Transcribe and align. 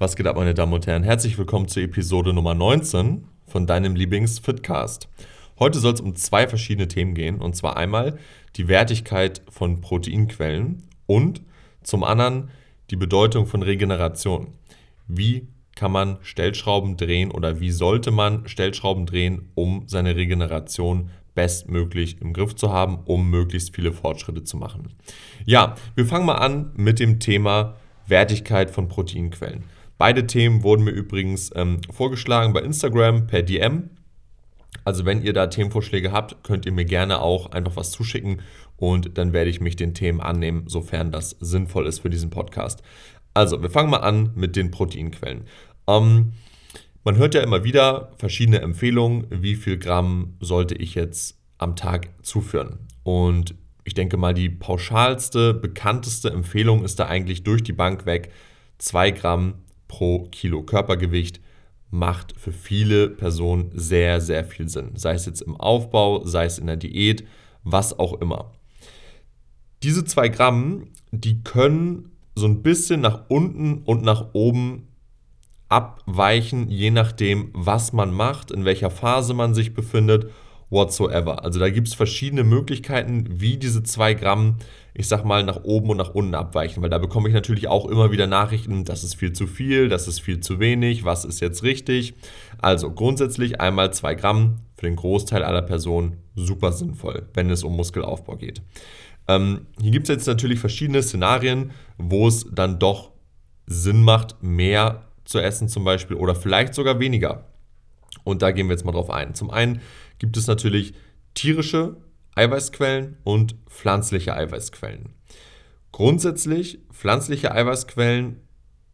Was 0.00 0.14
geht 0.14 0.28
ab, 0.28 0.36
meine 0.36 0.54
Damen 0.54 0.74
und 0.74 0.86
Herren? 0.86 1.02
Herzlich 1.02 1.36
willkommen 1.38 1.66
zur 1.66 1.82
Episode 1.82 2.32
Nummer 2.32 2.54
19 2.54 3.24
von 3.48 3.66
deinem 3.66 3.96
Lieblings-Fitcast. 3.96 5.08
Heute 5.58 5.80
soll 5.80 5.94
es 5.94 6.00
um 6.00 6.14
zwei 6.14 6.46
verschiedene 6.46 6.86
Themen 6.86 7.14
gehen. 7.14 7.40
Und 7.40 7.56
zwar 7.56 7.76
einmal 7.76 8.16
die 8.54 8.68
Wertigkeit 8.68 9.42
von 9.50 9.80
Proteinquellen 9.80 10.84
und 11.06 11.42
zum 11.82 12.04
anderen 12.04 12.50
die 12.90 12.96
Bedeutung 12.96 13.46
von 13.46 13.64
Regeneration. 13.64 14.52
Wie 15.08 15.48
kann 15.74 15.90
man 15.90 16.18
Stellschrauben 16.22 16.96
drehen 16.96 17.32
oder 17.32 17.58
wie 17.58 17.72
sollte 17.72 18.12
man 18.12 18.46
Stellschrauben 18.46 19.04
drehen, 19.04 19.50
um 19.56 19.82
seine 19.88 20.14
Regeneration 20.14 21.10
bestmöglich 21.34 22.20
im 22.22 22.34
Griff 22.34 22.54
zu 22.54 22.72
haben, 22.72 23.00
um 23.04 23.30
möglichst 23.30 23.74
viele 23.74 23.92
Fortschritte 23.92 24.44
zu 24.44 24.56
machen. 24.56 24.94
Ja, 25.44 25.74
wir 25.96 26.06
fangen 26.06 26.26
mal 26.26 26.36
an 26.36 26.70
mit 26.76 27.00
dem 27.00 27.18
Thema 27.18 27.74
Wertigkeit 28.06 28.70
von 28.70 28.86
Proteinquellen. 28.86 29.64
Beide 29.98 30.26
Themen 30.26 30.62
wurden 30.62 30.84
mir 30.84 30.92
übrigens 30.92 31.50
ähm, 31.54 31.80
vorgeschlagen 31.90 32.52
bei 32.52 32.60
Instagram 32.60 33.26
per 33.26 33.42
DM. 33.42 33.90
Also 34.84 35.04
wenn 35.04 35.22
ihr 35.22 35.32
da 35.32 35.48
Themenvorschläge 35.48 36.12
habt, 36.12 36.42
könnt 36.44 36.64
ihr 36.64 36.72
mir 36.72 36.84
gerne 36.84 37.20
auch 37.20 37.50
einfach 37.50 37.76
was 37.76 37.90
zuschicken 37.90 38.40
und 38.76 39.18
dann 39.18 39.32
werde 39.32 39.50
ich 39.50 39.60
mich 39.60 39.76
den 39.76 39.92
Themen 39.92 40.20
annehmen, 40.20 40.64
sofern 40.68 41.10
das 41.10 41.30
sinnvoll 41.40 41.86
ist 41.86 41.98
für 41.98 42.10
diesen 42.10 42.30
Podcast. 42.30 42.82
Also, 43.34 43.60
wir 43.62 43.70
fangen 43.70 43.90
mal 43.90 43.98
an 43.98 44.30
mit 44.34 44.56
den 44.56 44.70
Proteinquellen. 44.70 45.44
Ähm, 45.86 46.32
man 47.04 47.16
hört 47.16 47.34
ja 47.34 47.42
immer 47.42 47.64
wieder 47.64 48.12
verschiedene 48.18 48.60
Empfehlungen, 48.60 49.26
wie 49.30 49.54
viel 49.54 49.78
Gramm 49.78 50.36
sollte 50.40 50.74
ich 50.74 50.94
jetzt 50.94 51.38
am 51.58 51.76
Tag 51.76 52.08
zuführen. 52.22 52.80
Und 53.02 53.54
ich 53.84 53.94
denke 53.94 54.16
mal, 54.16 54.34
die 54.34 54.50
pauschalste, 54.50 55.54
bekannteste 55.54 56.30
Empfehlung 56.30 56.84
ist 56.84 56.98
da 57.00 57.06
eigentlich 57.06 57.42
durch 57.42 57.62
die 57.62 57.72
Bank 57.72 58.06
weg 58.06 58.30
2 58.78 59.10
Gramm 59.12 59.54
pro 59.88 60.28
Kilo 60.30 60.62
Körpergewicht 60.62 61.40
macht 61.90 62.38
für 62.38 62.52
viele 62.52 63.08
Personen 63.08 63.70
sehr, 63.74 64.20
sehr 64.20 64.44
viel 64.44 64.68
Sinn. 64.68 64.92
Sei 64.94 65.14
es 65.14 65.26
jetzt 65.26 65.40
im 65.40 65.56
Aufbau, 65.56 66.24
sei 66.24 66.44
es 66.44 66.58
in 66.58 66.66
der 66.66 66.76
Diät, 66.76 67.24
was 67.64 67.98
auch 67.98 68.20
immer. 68.20 68.52
Diese 69.82 70.04
zwei 70.04 70.28
Gramm, 70.28 70.88
die 71.10 71.42
können 71.42 72.12
so 72.34 72.46
ein 72.46 72.62
bisschen 72.62 73.00
nach 73.00 73.24
unten 73.28 73.82
und 73.84 74.02
nach 74.02 74.34
oben 74.34 74.88
abweichen, 75.68 76.68
je 76.68 76.90
nachdem, 76.90 77.50
was 77.52 77.92
man 77.92 78.12
macht, 78.12 78.50
in 78.50 78.64
welcher 78.64 78.90
Phase 78.90 79.34
man 79.34 79.54
sich 79.54 79.74
befindet 79.74 80.30
whatsoever. 80.70 81.44
Also 81.44 81.58
da 81.58 81.70
gibt 81.70 81.88
es 81.88 81.94
verschiedene 81.94 82.44
Möglichkeiten, 82.44 83.26
wie 83.28 83.56
diese 83.56 83.82
zwei 83.82 84.14
Gramm, 84.14 84.56
ich 84.94 85.08
sag 85.08 85.24
mal, 85.24 85.42
nach 85.42 85.64
oben 85.64 85.90
und 85.90 85.96
nach 85.96 86.14
unten 86.14 86.34
abweichen, 86.34 86.82
weil 86.82 86.90
da 86.90 86.98
bekomme 86.98 87.28
ich 87.28 87.34
natürlich 87.34 87.68
auch 87.68 87.86
immer 87.86 88.10
wieder 88.10 88.26
Nachrichten, 88.26 88.84
das 88.84 89.04
ist 89.04 89.14
viel 89.14 89.32
zu 89.32 89.46
viel, 89.46 89.88
das 89.88 90.08
ist 90.08 90.20
viel 90.20 90.40
zu 90.40 90.60
wenig, 90.60 91.04
was 91.04 91.24
ist 91.24 91.40
jetzt 91.40 91.62
richtig. 91.62 92.14
Also 92.60 92.90
grundsätzlich 92.90 93.60
einmal 93.60 93.92
zwei 93.92 94.14
Gramm 94.14 94.58
für 94.76 94.86
den 94.86 94.96
Großteil 94.96 95.42
aller 95.42 95.62
Personen 95.62 96.18
super 96.34 96.72
sinnvoll, 96.72 97.28
wenn 97.34 97.50
es 97.50 97.64
um 97.64 97.76
Muskelaufbau 97.76 98.36
geht. 98.36 98.62
Ähm, 99.26 99.66
hier 99.80 99.90
gibt 99.90 100.08
es 100.08 100.14
jetzt 100.14 100.26
natürlich 100.26 100.58
verschiedene 100.58 101.02
Szenarien, 101.02 101.70
wo 101.96 102.28
es 102.28 102.46
dann 102.50 102.78
doch 102.78 103.10
Sinn 103.66 104.02
macht, 104.02 104.42
mehr 104.42 105.02
zu 105.24 105.38
essen 105.38 105.68
zum 105.68 105.84
Beispiel 105.84 106.16
oder 106.16 106.34
vielleicht 106.34 106.74
sogar 106.74 106.98
weniger. 107.00 107.44
Und 108.28 108.42
da 108.42 108.50
gehen 108.50 108.66
wir 108.66 108.74
jetzt 108.74 108.84
mal 108.84 108.92
drauf 108.92 109.08
ein. 109.08 109.34
Zum 109.34 109.50
einen 109.50 109.80
gibt 110.18 110.36
es 110.36 110.46
natürlich 110.46 110.92
tierische 111.32 111.96
Eiweißquellen 112.34 113.16
und 113.24 113.56
pflanzliche 113.70 114.34
Eiweißquellen. 114.36 115.14
Grundsätzlich, 115.92 116.80
pflanzliche 116.92 117.52
Eiweißquellen 117.52 118.36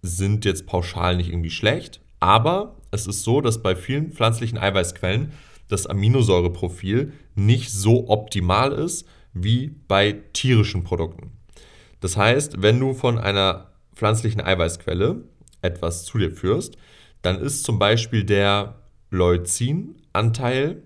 sind 0.03 0.45
jetzt 0.45 0.67
pauschal 0.67 1.17
nicht 1.17 1.31
irgendwie 1.31 1.51
schlecht, 1.51 2.01
aber 2.21 2.77
es 2.93 3.09
ist 3.09 3.25
so, 3.25 3.41
dass 3.41 3.61
bei 3.61 3.75
vielen 3.75 4.13
pflanzlichen 4.13 4.57
Eiweißquellen 4.57 5.33
das 5.69 5.89
Aminosäureprofil 5.89 7.13
nicht 7.35 7.73
so 7.73 8.09
optimal 8.09 8.71
ist 8.71 9.05
wie 9.33 9.75
bei 9.89 10.13
tierischen 10.33 10.85
Produkten. 10.85 11.33
Das 11.99 12.17
heißt, 12.17 12.63
wenn 12.63 12.79
du 12.79 12.95
von 12.95 13.19
einer 13.19 13.73
pflanzlichen 13.97 14.41
Eiweißquelle 14.41 15.25
etwas 15.61 16.05
zu 16.05 16.19
dir 16.19 16.31
führst, 16.31 16.77
dann 17.23 17.41
ist 17.41 17.65
zum 17.65 17.81
Beispiel 17.81 18.23
der 18.23 18.84
Leucin-Anteil 19.11 20.83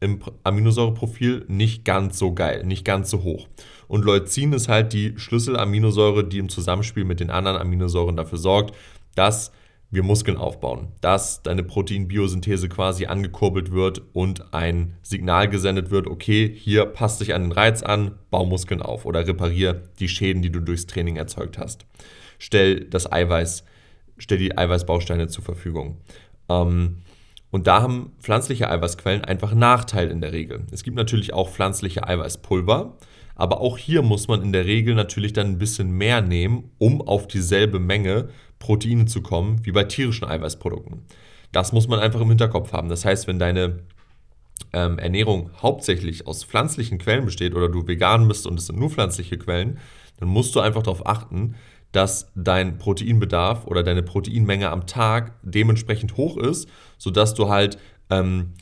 im 0.00 0.20
Aminosäureprofil 0.44 1.44
nicht 1.48 1.84
ganz 1.84 2.18
so 2.18 2.34
geil, 2.34 2.64
nicht 2.64 2.84
ganz 2.84 3.10
so 3.10 3.22
hoch. 3.22 3.48
Und 3.88 4.04
Leucin 4.04 4.52
ist 4.52 4.68
halt 4.68 4.92
die 4.92 5.14
Schlüsselaminosäure, 5.16 6.24
die 6.24 6.38
im 6.38 6.48
Zusammenspiel 6.48 7.04
mit 7.04 7.20
den 7.20 7.30
anderen 7.30 7.56
Aminosäuren 7.56 8.16
dafür 8.16 8.38
sorgt, 8.38 8.74
dass 9.14 9.52
wir 9.90 10.02
Muskeln 10.02 10.36
aufbauen, 10.36 10.88
dass 11.00 11.42
deine 11.42 11.62
Proteinbiosynthese 11.62 12.68
quasi 12.68 13.06
angekurbelt 13.06 13.70
wird 13.70 14.02
und 14.12 14.52
ein 14.52 14.94
Signal 15.02 15.48
gesendet 15.48 15.90
wird, 15.90 16.08
okay, 16.08 16.52
hier 16.52 16.86
passt 16.86 17.20
dich 17.20 17.34
an 17.34 17.42
den 17.42 17.52
Reiz 17.52 17.82
an, 17.82 18.18
bau 18.30 18.44
Muskeln 18.44 18.82
auf 18.82 19.06
oder 19.06 19.26
repariere 19.26 19.88
die 20.00 20.08
Schäden, 20.08 20.42
die 20.42 20.50
du 20.50 20.60
durchs 20.60 20.86
Training 20.86 21.16
erzeugt 21.16 21.56
hast. 21.56 21.86
Stell 22.38 22.84
das 22.84 23.10
Eiweiß, 23.10 23.64
stell 24.18 24.38
die 24.38 24.58
Eiweißbausteine 24.58 25.28
zur 25.28 25.44
Verfügung. 25.44 25.98
Ähm, 26.48 26.98
und 27.50 27.66
da 27.66 27.82
haben 27.82 28.12
pflanzliche 28.20 28.68
Eiweißquellen 28.70 29.24
einfach 29.24 29.54
Nachteil 29.54 30.10
in 30.10 30.20
der 30.20 30.32
Regel. 30.32 30.66
Es 30.72 30.82
gibt 30.82 30.96
natürlich 30.96 31.32
auch 31.32 31.50
pflanzliche 31.50 32.06
Eiweißpulver, 32.06 32.96
aber 33.34 33.60
auch 33.60 33.78
hier 33.78 34.02
muss 34.02 34.28
man 34.28 34.42
in 34.42 34.52
der 34.52 34.64
Regel 34.64 34.94
natürlich 34.94 35.32
dann 35.32 35.46
ein 35.48 35.58
bisschen 35.58 35.90
mehr 35.90 36.22
nehmen, 36.22 36.70
um 36.78 37.00
auf 37.02 37.28
dieselbe 37.28 37.78
Menge 37.78 38.28
Proteine 38.58 39.06
zu 39.06 39.22
kommen 39.22 39.64
wie 39.64 39.72
bei 39.72 39.84
tierischen 39.84 40.26
Eiweißprodukten. 40.26 41.02
Das 41.52 41.72
muss 41.72 41.88
man 41.88 42.00
einfach 42.00 42.20
im 42.20 42.28
Hinterkopf 42.28 42.72
haben. 42.72 42.88
Das 42.88 43.04
heißt, 43.04 43.26
wenn 43.26 43.38
deine 43.38 43.80
ähm, 44.72 44.98
Ernährung 44.98 45.50
hauptsächlich 45.62 46.26
aus 46.26 46.44
pflanzlichen 46.44 46.98
Quellen 46.98 47.24
besteht 47.24 47.54
oder 47.54 47.68
du 47.68 47.86
vegan 47.86 48.26
bist 48.26 48.46
und 48.46 48.58
es 48.58 48.66
sind 48.66 48.78
nur 48.78 48.90
pflanzliche 48.90 49.38
Quellen, 49.38 49.78
dann 50.18 50.28
musst 50.28 50.54
du 50.54 50.60
einfach 50.60 50.82
darauf 50.82 51.06
achten, 51.06 51.54
dass 51.92 52.30
dein 52.34 52.78
Proteinbedarf 52.78 53.66
oder 53.66 53.82
deine 53.82 54.02
Proteinmenge 54.02 54.70
am 54.70 54.86
Tag 54.86 55.32
dementsprechend 55.42 56.16
hoch 56.16 56.36
ist, 56.36 56.68
sodass 56.98 57.34
du 57.34 57.48
halt 57.48 57.78
ähm, 58.10 58.54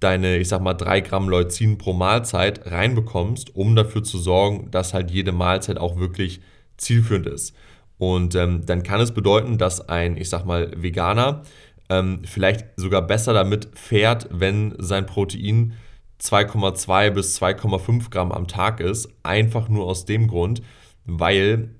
deine, 0.00 0.36
ich 0.36 0.48
sag 0.48 0.60
mal, 0.60 0.74
3 0.74 1.00
Gramm 1.00 1.28
Leucin 1.28 1.78
pro 1.78 1.92
Mahlzeit 1.92 2.70
reinbekommst, 2.70 3.56
um 3.56 3.74
dafür 3.74 4.02
zu 4.02 4.18
sorgen, 4.18 4.70
dass 4.70 4.94
halt 4.94 5.10
jede 5.10 5.32
Mahlzeit 5.32 5.78
auch 5.78 5.96
wirklich 5.96 6.40
zielführend 6.76 7.26
ist. 7.26 7.54
Und 7.98 8.34
ähm, 8.34 8.66
dann 8.66 8.82
kann 8.82 9.00
es 9.00 9.12
bedeuten, 9.12 9.56
dass 9.56 9.88
ein, 9.88 10.16
ich 10.16 10.28
sag 10.28 10.44
mal, 10.44 10.70
Veganer 10.76 11.42
ähm, 11.88 12.22
vielleicht 12.24 12.66
sogar 12.76 13.02
besser 13.02 13.32
damit 13.32 13.68
fährt, 13.74 14.28
wenn 14.30 14.74
sein 14.78 15.06
Protein 15.06 15.74
2,2 16.20 17.10
bis 17.10 17.40
2,5 17.40 18.10
Gramm 18.10 18.32
am 18.32 18.48
Tag 18.48 18.80
ist. 18.80 19.08
Einfach 19.22 19.68
nur 19.68 19.86
aus 19.86 20.04
dem 20.04 20.28
Grund, 20.28 20.62
weil 21.04 21.70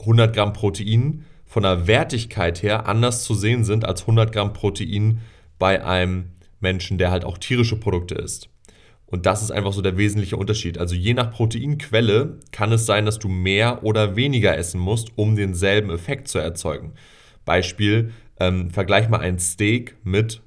100 0.00 0.34
Gramm 0.34 0.52
Protein 0.52 1.24
von 1.48 1.64
der 1.64 1.86
Wertigkeit 1.86 2.62
her 2.62 2.86
anders 2.86 3.24
zu 3.24 3.34
sehen 3.34 3.64
sind 3.64 3.84
als 3.84 4.02
100 4.02 4.32
Gramm 4.32 4.52
Protein 4.52 5.20
bei 5.58 5.84
einem 5.84 6.26
Menschen, 6.60 6.98
der 6.98 7.10
halt 7.10 7.24
auch 7.24 7.38
tierische 7.38 7.76
Produkte 7.76 8.14
isst. 8.14 8.50
Und 9.06 9.24
das 9.24 9.42
ist 9.42 9.50
einfach 9.50 9.72
so 9.72 9.80
der 9.80 9.96
wesentliche 9.96 10.36
Unterschied. 10.36 10.76
Also 10.76 10.94
je 10.94 11.14
nach 11.14 11.30
Proteinquelle 11.30 12.38
kann 12.52 12.72
es 12.72 12.84
sein, 12.84 13.06
dass 13.06 13.18
du 13.18 13.28
mehr 13.28 13.82
oder 13.82 14.16
weniger 14.16 14.56
essen 14.56 14.78
musst, 14.78 15.16
um 15.16 15.34
denselben 15.34 15.90
Effekt 15.90 16.28
zu 16.28 16.38
erzeugen. 16.38 16.92
Beispiel, 17.46 18.12
ähm, 18.38 18.70
vergleich 18.70 19.08
mal 19.08 19.20
ein 19.20 19.38
Steak 19.38 19.96
mit 20.04 20.42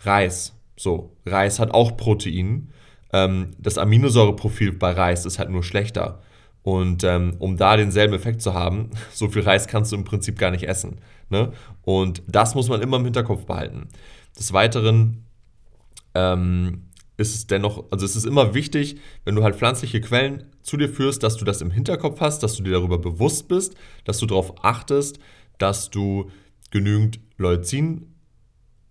Reis. 0.00 0.56
So, 0.76 1.16
Reis 1.24 1.60
hat 1.60 1.70
auch 1.70 1.96
Protein. 1.96 2.70
Ähm, 3.12 3.52
das 3.58 3.78
Aminosäureprofil 3.78 4.72
bei 4.72 4.90
Reis 4.90 5.24
ist 5.24 5.38
halt 5.38 5.50
nur 5.50 5.62
schlechter. 5.62 6.20
Und 6.62 7.04
ähm, 7.04 7.36
um 7.38 7.56
da 7.56 7.76
denselben 7.76 8.14
Effekt 8.14 8.42
zu 8.42 8.54
haben, 8.54 8.90
so 9.12 9.28
viel 9.28 9.42
Reis 9.42 9.66
kannst 9.66 9.92
du 9.92 9.96
im 9.96 10.04
Prinzip 10.04 10.38
gar 10.38 10.50
nicht 10.50 10.64
essen. 10.64 11.00
Ne? 11.28 11.52
Und 11.82 12.22
das 12.26 12.54
muss 12.54 12.68
man 12.68 12.82
immer 12.82 12.98
im 12.98 13.04
Hinterkopf 13.04 13.46
behalten. 13.46 13.88
Des 14.38 14.52
Weiteren 14.52 15.24
ähm, 16.14 16.90
ist 17.16 17.34
es 17.34 17.46
dennoch, 17.46 17.84
also 17.90 18.04
es 18.04 18.16
ist 18.16 18.24
immer 18.24 18.54
wichtig, 18.54 18.98
wenn 19.24 19.34
du 19.34 19.42
halt 19.42 19.56
pflanzliche 19.56 20.00
Quellen 20.00 20.44
zu 20.62 20.76
dir 20.76 20.88
führst, 20.88 21.22
dass 21.22 21.36
du 21.36 21.44
das 21.44 21.60
im 21.60 21.70
Hinterkopf 21.70 22.20
hast, 22.20 22.42
dass 22.42 22.56
du 22.56 22.62
dir 22.62 22.72
darüber 22.72 22.98
bewusst 22.98 23.48
bist, 23.48 23.74
dass 24.04 24.18
du 24.18 24.26
darauf 24.26 24.64
achtest, 24.64 25.18
dass 25.58 25.90
du 25.90 26.30
genügend 26.70 27.20
Leucin 27.36 28.09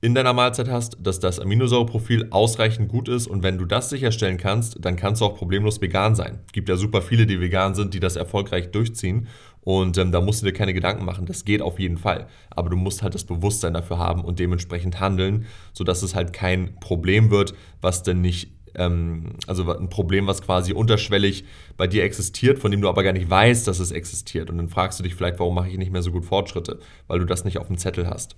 in 0.02 0.16
deiner 0.16 0.34
Mahlzeit 0.34 0.70
hast, 0.70 0.98
dass 1.02 1.20
das 1.20 1.40
Aminosäureprofil 1.40 2.28
ausreichend 2.30 2.88
gut 2.88 3.10
ist 3.10 3.28
und 3.28 3.44
wenn 3.44 3.58
du 3.58 3.66
das 3.66 3.90
sicherstellen 3.90 4.38
kannst, 4.38 4.78
dann 4.84 4.96
kannst 4.96 5.22
du 5.22 5.26
auch 5.26 5.36
problemlos 5.36 5.82
vegan 5.82 6.16
sein. 6.16 6.40
Es 6.48 6.54
gibt 6.54 6.70
ja 6.70 6.78
super 6.78 7.02
viele, 7.02 7.26
die 7.26 7.42
vegan 7.42 7.76
sind, 7.76 7.94
die 7.94 8.00
das 8.00 8.16
erfolgreich 8.16 8.72
durchziehen 8.72 9.28
und 9.62 9.98
ähm, 9.98 10.12
da 10.14 10.22
musst 10.22 10.42
du 10.42 10.46
dir 10.46 10.54
keine 10.54 10.74
Gedanken 10.74 11.04
machen. 11.04 11.26
Das 11.26 11.44
geht 11.44 11.62
auf 11.62 11.80
jeden 11.80 11.98
Fall, 11.98 12.28
aber 12.50 12.70
du 12.70 12.78
musst 12.78 13.04
halt 13.04 13.14
das 13.14 13.26
Bewusstsein 13.26 13.74
dafür 13.74 13.98
haben 13.98 14.24
und 14.24 14.40
dementsprechend 14.40 15.02
handeln, 15.02 15.46
sodass 15.74 16.02
es 16.02 16.16
halt 16.16 16.32
kein 16.32 16.76
Problem 16.80 17.30
wird, 17.30 17.54
was 17.82 18.02
denn 18.04 18.22
nicht 18.22 18.54
ähm, 18.76 19.34
also 19.48 19.70
ein 19.72 19.90
Problem, 19.90 20.28
was 20.28 20.42
quasi 20.42 20.74
unterschwellig 20.74 21.44
bei 21.76 21.88
dir 21.88 22.04
existiert, 22.04 22.60
von 22.60 22.72
dem 22.72 22.82
du 22.82 22.88
aber 22.88 23.04
gar 23.04 23.14
nicht 23.14 23.30
weißt, 23.30 23.68
dass 23.68 23.80
es 23.80 23.92
existiert. 23.92 24.50
Und 24.50 24.58
dann 24.58 24.70
fragst 24.70 25.00
du 25.00 25.04
dich 25.04 25.16
vielleicht, 25.16 25.40
warum 25.40 25.56
mache 25.56 25.70
ich 25.70 25.78
nicht 25.78 25.92
mehr 25.92 26.02
so 26.02 26.12
gut 26.12 26.26
Fortschritte, 26.26 26.80
weil 27.08 27.20
du 27.20 27.26
das 27.26 27.46
nicht 27.46 27.58
auf 27.58 27.68
dem 27.68 27.78
Zettel 27.78 28.08
hast. 28.08 28.36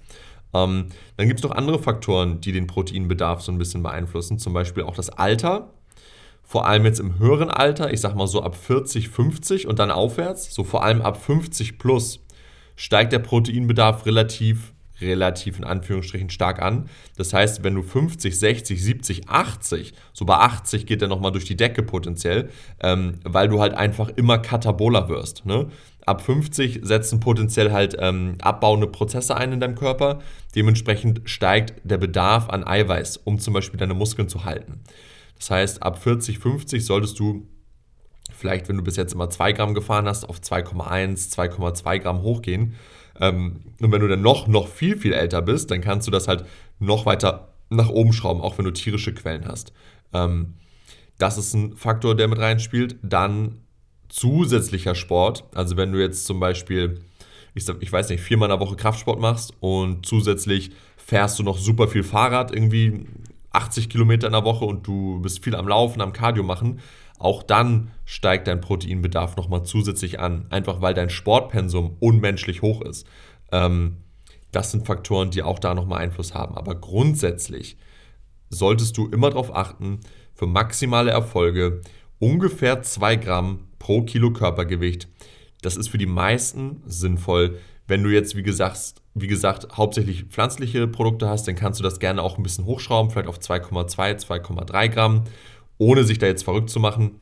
Ähm, 0.54 0.88
dann 1.18 1.28
gibt 1.28 1.40
es 1.40 1.44
noch 1.44 1.56
andere 1.56 1.80
Faktoren, 1.80 2.42
die 2.42 2.52
den 2.52 2.68
Proteinbedarf 2.68 3.42
so 3.42 3.52
ein 3.52 3.58
bisschen 3.58 3.84
beeinflussen, 3.84 4.40
zum 4.40 4.54
Beispiel 4.54 4.84
auch 4.84 4.96
das 4.96 5.10
Alter. 5.10 5.74
Vor 6.44 6.66
allem 6.66 6.86
jetzt 6.86 7.00
im 7.00 7.18
höheren 7.20 7.50
Alter, 7.50 7.94
ich 7.94 8.02
sag 8.02 8.16
mal 8.16 8.28
so 8.28 8.44
ab 8.44 8.56
40, 8.56 9.10
50 9.10 9.68
und 9.68 9.80
dann 9.80 9.92
aufwärts, 9.92 10.54
so 10.54 10.64
vor 10.64 10.84
allem 10.84 11.02
ab 11.02 11.22
50 11.24 11.80
plus, 11.80 12.20
steigt 12.76 13.14
der 13.14 13.20
Proteinbedarf 13.20 14.06
relativ 14.06 14.74
relativ 15.02 15.58
in 15.58 15.64
Anführungsstrichen 15.64 16.30
stark 16.30 16.62
an. 16.62 16.90
Das 17.18 17.34
heißt, 17.34 17.64
wenn 17.64 17.76
du 17.76 17.82
50, 17.82 18.38
60, 18.38 18.84
70, 18.84 19.30
80, 19.30 19.94
so 20.14 20.26
bei 20.26 20.36
80 20.36 20.86
geht 20.86 21.02
er 21.02 21.08
nochmal 21.08 21.32
durch 21.32 21.46
die 21.46 21.58
Decke 21.58 21.84
potenziell, 21.84 22.50
ähm, 22.82 23.20
weil 23.24 23.48
du 23.48 23.60
halt 23.60 23.74
einfach 23.74 24.10
immer 24.10 24.38
kataboler 24.38 25.10
wirst. 25.10 25.46
Ne? 25.46 25.68
Ab 26.06 26.22
50 26.22 26.80
setzen 26.84 27.20
potenziell 27.20 27.72
halt 27.72 27.96
ähm, 28.00 28.36
abbauende 28.42 28.88
Prozesse 28.88 29.36
ein 29.36 29.54
in 29.54 29.60
deinem 29.60 29.76
Körper. 29.76 30.20
Dementsprechend 30.56 31.22
steigt 31.26 31.74
der 31.84 31.98
Bedarf 31.98 32.50
an 32.50 32.66
Eiweiß, 32.66 33.18
um 33.18 33.40
zum 33.40 33.54
Beispiel 33.54 33.80
deine 33.80 33.94
Muskeln 33.94 34.28
zu 34.28 34.44
halten. 34.44 34.82
Das 35.38 35.52
heißt, 35.52 35.84
ab 35.84 36.02
40, 36.02 36.40
50 36.40 36.86
solltest 36.86 37.20
du 37.20 37.48
vielleicht, 38.36 38.70
wenn 38.70 38.78
du 38.78 38.84
bis 38.84 38.96
jetzt 38.96 39.14
immer 39.14 39.30
2 39.30 39.54
Gramm 39.54 39.74
gefahren 39.74 40.08
hast, 40.08 40.28
auf 40.28 40.40
2,1, 40.40 41.32
2,2 41.32 42.00
Gramm 42.00 42.22
hochgehen 42.22 42.76
und 43.30 43.92
wenn 43.92 44.02
du 44.02 44.08
dann 44.08 44.22
noch, 44.22 44.48
noch 44.48 44.68
viel, 44.68 44.98
viel 44.98 45.14
älter 45.14 45.42
bist, 45.42 45.70
dann 45.72 45.82
kannst 45.82 46.08
du 46.08 46.12
das 46.12 46.28
halt 46.28 46.46
noch 46.80 47.06
weiter 47.06 47.54
nach 47.70 47.90
oben 47.90 48.14
schrauben, 48.14 48.42
auch 48.42 48.58
wenn 48.58 48.66
du 48.66 48.72
tierische 48.72 49.14
Quellen 49.14 49.46
hast. 49.46 49.74
Ähm, 50.14 50.56
das 51.18 51.38
ist 51.38 51.54
ein 51.54 51.76
Faktor, 51.76 52.16
der 52.16 52.28
mit 52.28 52.40
reinspielt. 52.40 52.98
Dann 53.04 53.60
zusätzlicher 54.10 54.96
Sport. 54.96 55.46
Also 55.54 55.78
wenn 55.78 55.92
du 55.92 56.00
jetzt 56.00 56.26
zum 56.26 56.40
Beispiel, 56.40 57.00
ich, 57.54 57.68
ich 57.80 57.92
weiß 57.92 58.10
nicht, 58.10 58.22
viermal 58.22 58.50
in 58.50 58.58
der 58.58 58.66
Woche 58.66 58.76
Kraftsport 58.76 59.20
machst 59.20 59.54
und 59.60 60.06
zusätzlich 60.06 60.72
fährst 60.98 61.40
du 61.40 61.44
noch 61.44 61.58
super 61.58 61.88
viel 61.88 62.04
Fahrrad, 62.04 62.54
irgendwie 62.54 63.06
80 63.52 63.90
Kilometer 63.90 64.28
in 64.28 64.34
der 64.34 64.44
Woche 64.44 64.66
und 64.66 64.88
du 64.88 65.20
bist 65.22 65.44
viel 65.44 65.56
am 65.56 65.68
Laufen, 65.68 66.02
am 66.02 66.14
Cardio 66.14 66.44
machen, 66.44 66.80
auch 67.22 67.44
dann 67.44 67.92
steigt 68.06 68.48
dein 68.48 68.62
Proteinbedarf 68.62 69.38
nochmal 69.38 69.64
zusätzlich 69.64 70.20
an, 70.20 70.48
einfach 70.50 70.82
weil 70.82 70.94
dein 70.94 71.10
Sportpensum 71.10 71.96
unmenschlich 72.00 72.62
hoch 72.62 72.82
ist. 72.82 73.08
Ähm, 73.52 73.98
das 74.52 74.72
sind 74.72 74.86
Faktoren, 74.86 75.32
die 75.32 75.44
auch 75.44 75.60
da 75.60 75.74
nochmal 75.74 76.02
Einfluss 76.02 76.34
haben. 76.34 76.58
Aber 76.58 76.76
grundsätzlich 76.76 77.78
solltest 78.50 78.98
du 78.98 79.08
immer 79.08 79.30
darauf 79.30 79.56
achten, 79.56 80.00
für 80.34 80.48
maximale 80.48 81.12
Erfolge 81.12 81.82
ungefähr 82.20 82.82
2 82.82 83.16
Gramm 83.18 83.68
pro 83.80 84.04
Kilo 84.04 84.34
Körpergewicht. 84.34 85.08
Das 85.62 85.78
ist 85.78 85.90
für 85.90 85.98
die 85.98 86.06
meisten 86.06 86.82
sinnvoll. 86.86 87.60
Wenn 87.88 88.04
du 88.04 88.10
jetzt, 88.10 88.36
wie 88.36 88.44
gesagt, 88.44 88.96
wie 89.14 89.28
gesagt, 89.28 89.78
hauptsächlich 89.78 90.26
pflanzliche 90.26 90.88
Produkte 90.88 91.30
hast, 91.30 91.48
dann 91.48 91.56
kannst 91.56 91.80
du 91.80 91.84
das 91.84 92.00
gerne 92.00 92.22
auch 92.22 92.38
ein 92.38 92.44
bisschen 92.44 92.66
hochschrauben, 92.66 93.12
vielleicht 93.12 93.28
auf 93.28 93.40
2,2, 93.40 94.26
2,3 94.26 94.88
Gramm 94.90 95.24
ohne 95.82 96.04
sich 96.04 96.20
da 96.20 96.28
jetzt 96.28 96.44
verrückt 96.44 96.70
zu 96.70 96.80
machen. 96.80 97.20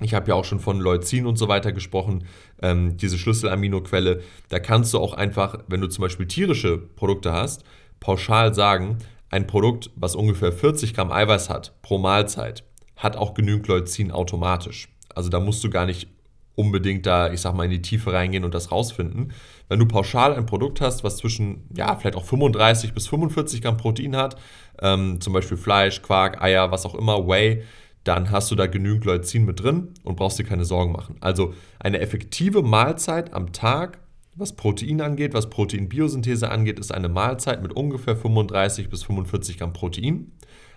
Ich 0.00 0.14
habe 0.14 0.28
ja 0.28 0.36
auch 0.36 0.44
schon 0.44 0.60
von 0.60 0.78
Leucin 0.78 1.26
und 1.26 1.36
so 1.36 1.48
weiter 1.48 1.72
gesprochen, 1.72 2.28
ähm, 2.62 2.96
diese 2.96 3.18
Schlüsselaminoquelle. 3.18 4.22
Da 4.50 4.60
kannst 4.60 4.94
du 4.94 5.00
auch 5.00 5.14
einfach, 5.14 5.58
wenn 5.66 5.80
du 5.80 5.88
zum 5.88 6.02
Beispiel 6.02 6.28
tierische 6.28 6.78
Produkte 6.78 7.32
hast, 7.32 7.64
pauschal 7.98 8.54
sagen, 8.54 8.98
ein 9.30 9.48
Produkt, 9.48 9.90
was 9.96 10.14
ungefähr 10.14 10.52
40 10.52 10.94
Gramm 10.94 11.10
Eiweiß 11.10 11.50
hat 11.50 11.82
pro 11.82 11.98
Mahlzeit, 11.98 12.62
hat 12.94 13.16
auch 13.16 13.34
genügend 13.34 13.66
Leucin 13.66 14.12
automatisch. 14.12 14.88
Also 15.12 15.28
da 15.28 15.40
musst 15.40 15.64
du 15.64 15.68
gar 15.68 15.86
nicht 15.86 16.06
unbedingt 16.54 17.04
da, 17.04 17.32
ich 17.32 17.40
sag 17.40 17.54
mal, 17.54 17.64
in 17.64 17.72
die 17.72 17.82
Tiefe 17.82 18.12
reingehen 18.12 18.44
und 18.44 18.54
das 18.54 18.70
rausfinden. 18.70 19.32
Wenn 19.72 19.78
du 19.78 19.86
pauschal 19.86 20.34
ein 20.34 20.44
Produkt 20.44 20.82
hast, 20.82 21.02
was 21.02 21.16
zwischen, 21.16 21.66
ja, 21.74 21.96
vielleicht 21.96 22.16
auch 22.16 22.26
35 22.26 22.92
bis 22.92 23.06
45 23.06 23.62
Gramm 23.62 23.78
Protein 23.78 24.16
hat, 24.16 24.36
ähm, 24.82 25.18
zum 25.22 25.32
Beispiel 25.32 25.56
Fleisch, 25.56 26.02
Quark, 26.02 26.42
Eier, 26.42 26.70
was 26.70 26.84
auch 26.84 26.94
immer, 26.94 27.26
Whey, 27.26 27.62
dann 28.04 28.30
hast 28.30 28.50
du 28.50 28.54
da 28.54 28.66
genügend 28.66 29.06
Leucin 29.06 29.46
mit 29.46 29.62
drin 29.62 29.94
und 30.04 30.16
brauchst 30.16 30.38
dir 30.38 30.44
keine 30.44 30.66
Sorgen 30.66 30.92
machen. 30.92 31.16
Also 31.20 31.54
eine 31.78 32.00
effektive 32.00 32.60
Mahlzeit 32.62 33.32
am 33.32 33.54
Tag, 33.54 33.98
was 34.34 34.52
Protein 34.52 35.00
angeht, 35.00 35.32
was 35.32 35.48
Proteinbiosynthese 35.48 36.50
angeht, 36.50 36.78
ist 36.78 36.92
eine 36.92 37.08
Mahlzeit 37.08 37.62
mit 37.62 37.72
ungefähr 37.72 38.14
35 38.14 38.90
bis 38.90 39.04
45 39.04 39.56
Gramm 39.56 39.72
Protein 39.72 40.32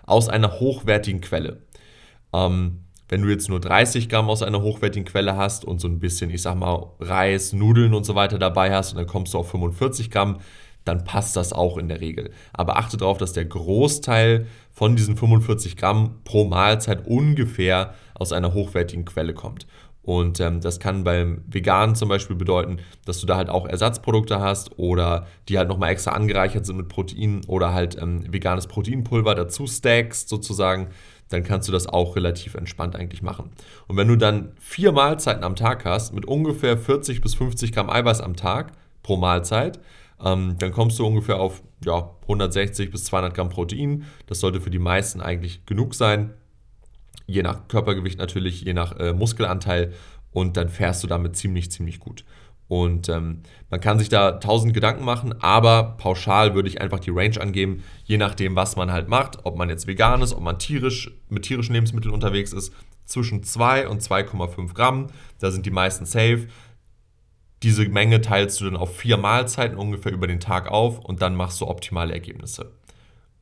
aus 0.06 0.30
einer 0.30 0.58
hochwertigen 0.58 1.20
Quelle. 1.20 1.60
Ähm, 2.32 2.85
wenn 3.08 3.22
du 3.22 3.28
jetzt 3.28 3.48
nur 3.48 3.60
30 3.60 4.08
Gramm 4.08 4.28
aus 4.28 4.42
einer 4.42 4.62
hochwertigen 4.62 5.06
Quelle 5.06 5.36
hast 5.36 5.64
und 5.64 5.80
so 5.80 5.88
ein 5.88 6.00
bisschen, 6.00 6.30
ich 6.30 6.42
sag 6.42 6.56
mal, 6.56 6.90
Reis, 7.00 7.52
Nudeln 7.52 7.94
und 7.94 8.04
so 8.04 8.14
weiter 8.14 8.38
dabei 8.38 8.74
hast 8.74 8.92
und 8.92 8.98
dann 8.98 9.06
kommst 9.06 9.34
du 9.34 9.38
auf 9.38 9.50
45 9.50 10.10
Gramm, 10.10 10.38
dann 10.84 11.04
passt 11.04 11.36
das 11.36 11.52
auch 11.52 11.78
in 11.78 11.88
der 11.88 12.00
Regel. 12.00 12.30
Aber 12.52 12.78
achte 12.78 12.96
darauf, 12.96 13.18
dass 13.18 13.32
der 13.32 13.44
Großteil 13.44 14.46
von 14.72 14.96
diesen 14.96 15.16
45 15.16 15.76
Gramm 15.76 16.20
pro 16.24 16.44
Mahlzeit 16.44 17.06
ungefähr 17.06 17.94
aus 18.14 18.32
einer 18.32 18.54
hochwertigen 18.54 19.04
Quelle 19.04 19.34
kommt. 19.34 19.66
Und 20.06 20.38
ähm, 20.38 20.60
das 20.60 20.78
kann 20.78 21.02
beim 21.02 21.42
Veganen 21.48 21.96
zum 21.96 22.08
Beispiel 22.08 22.36
bedeuten, 22.36 22.78
dass 23.04 23.20
du 23.20 23.26
da 23.26 23.36
halt 23.36 23.50
auch 23.50 23.66
Ersatzprodukte 23.66 24.40
hast 24.40 24.78
oder 24.78 25.26
die 25.48 25.58
halt 25.58 25.68
nochmal 25.68 25.90
extra 25.90 26.12
angereichert 26.12 26.64
sind 26.64 26.76
mit 26.76 26.86
Protein 26.86 27.40
oder 27.48 27.74
halt 27.74 28.00
ähm, 28.00 28.32
veganes 28.32 28.68
Proteinpulver 28.68 29.34
dazu 29.34 29.66
stackst 29.66 30.28
sozusagen 30.28 30.90
dann 31.28 31.42
kannst 31.42 31.68
du 31.68 31.72
das 31.72 31.86
auch 31.86 32.16
relativ 32.16 32.54
entspannt 32.54 32.94
eigentlich 32.94 33.22
machen. 33.22 33.50
Und 33.88 33.96
wenn 33.96 34.08
du 34.08 34.16
dann 34.16 34.52
vier 34.60 34.92
Mahlzeiten 34.92 35.44
am 35.44 35.56
Tag 35.56 35.84
hast, 35.84 36.14
mit 36.14 36.24
ungefähr 36.24 36.78
40 36.78 37.20
bis 37.20 37.34
50 37.34 37.72
Gramm 37.72 37.90
Eiweiß 37.90 38.20
am 38.20 38.36
Tag 38.36 38.72
pro 39.02 39.16
Mahlzeit, 39.16 39.80
ähm, 40.24 40.56
dann 40.58 40.72
kommst 40.72 40.98
du 40.98 41.06
ungefähr 41.06 41.38
auf 41.38 41.62
ja, 41.84 42.10
160 42.22 42.90
bis 42.90 43.04
200 43.04 43.34
Gramm 43.34 43.48
Protein. 43.48 44.04
Das 44.26 44.40
sollte 44.40 44.60
für 44.60 44.70
die 44.70 44.78
meisten 44.78 45.20
eigentlich 45.20 45.66
genug 45.66 45.94
sein. 45.94 46.34
Je 47.26 47.42
nach 47.42 47.68
Körpergewicht 47.68 48.18
natürlich, 48.18 48.62
je 48.62 48.72
nach 48.72 48.98
äh, 48.98 49.12
Muskelanteil. 49.12 49.92
Und 50.32 50.56
dann 50.56 50.68
fährst 50.68 51.02
du 51.02 51.06
damit 51.06 51.36
ziemlich, 51.36 51.70
ziemlich 51.70 51.98
gut. 51.98 52.24
Und 52.68 53.08
ähm, 53.08 53.42
man 53.70 53.80
kann 53.80 53.98
sich 53.98 54.08
da 54.08 54.32
tausend 54.32 54.74
Gedanken 54.74 55.04
machen, 55.04 55.40
aber 55.40 55.96
pauschal 55.98 56.54
würde 56.54 56.68
ich 56.68 56.80
einfach 56.80 56.98
die 56.98 57.10
Range 57.10 57.40
angeben, 57.40 57.84
je 58.04 58.18
nachdem, 58.18 58.56
was 58.56 58.74
man 58.74 58.90
halt 58.90 59.08
macht, 59.08 59.44
ob 59.44 59.56
man 59.56 59.68
jetzt 59.68 59.86
vegan 59.86 60.20
ist, 60.20 60.32
ob 60.32 60.40
man 60.42 60.58
tierisch 60.58 61.12
mit 61.28 61.44
tierischen 61.44 61.74
Lebensmitteln 61.74 62.12
unterwegs 62.12 62.52
ist, 62.52 62.72
zwischen 63.04 63.44
2 63.44 63.88
und 63.88 64.02
2,5 64.02 64.74
Gramm. 64.74 65.06
Da 65.38 65.52
sind 65.52 65.64
die 65.64 65.70
meisten 65.70 66.06
safe. 66.06 66.48
Diese 67.62 67.88
Menge 67.88 68.20
teilst 68.20 68.60
du 68.60 68.64
dann 68.64 68.76
auf 68.76 68.96
vier 68.96 69.16
Mahlzeiten 69.16 69.78
ungefähr 69.78 70.12
über 70.12 70.26
den 70.26 70.40
Tag 70.40 70.68
auf 70.68 70.98
und 70.98 71.22
dann 71.22 71.36
machst 71.36 71.60
du 71.60 71.68
optimale 71.68 72.12
Ergebnisse. 72.12 72.72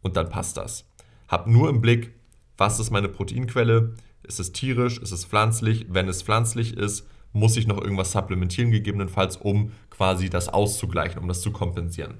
Und 0.03 0.17
dann 0.17 0.29
passt 0.29 0.59
das. 0.59 0.87
Hab 1.29 1.47
nur 1.47 1.71
im 1.71 1.81
Blick, 1.81 2.13
was 2.59 2.79
ist 2.79 2.91
meine 2.91 3.09
Proteinquelle? 3.09 3.95
Ist 4.23 4.39
es 4.39 4.53
tierisch? 4.53 4.99
Ist 4.99 5.13
es 5.13 5.25
pflanzlich? 5.25 5.87
Wenn 5.89 6.09
es 6.09 6.23
pflanzlich 6.23 6.77
ist, 6.77 7.07
muss 7.35 7.57
ich 7.57 7.67
noch 7.67 7.83
irgendwas 7.83 8.13
supplementieren, 8.13 8.71
gegebenenfalls, 8.71 9.37
um 9.37 9.73
quasi 9.91 10.31
das 10.31 10.49
auszugleichen, 10.49 11.21
um 11.21 11.29
das 11.29 11.43
zu 11.43 11.51
kompensieren. 11.51 12.15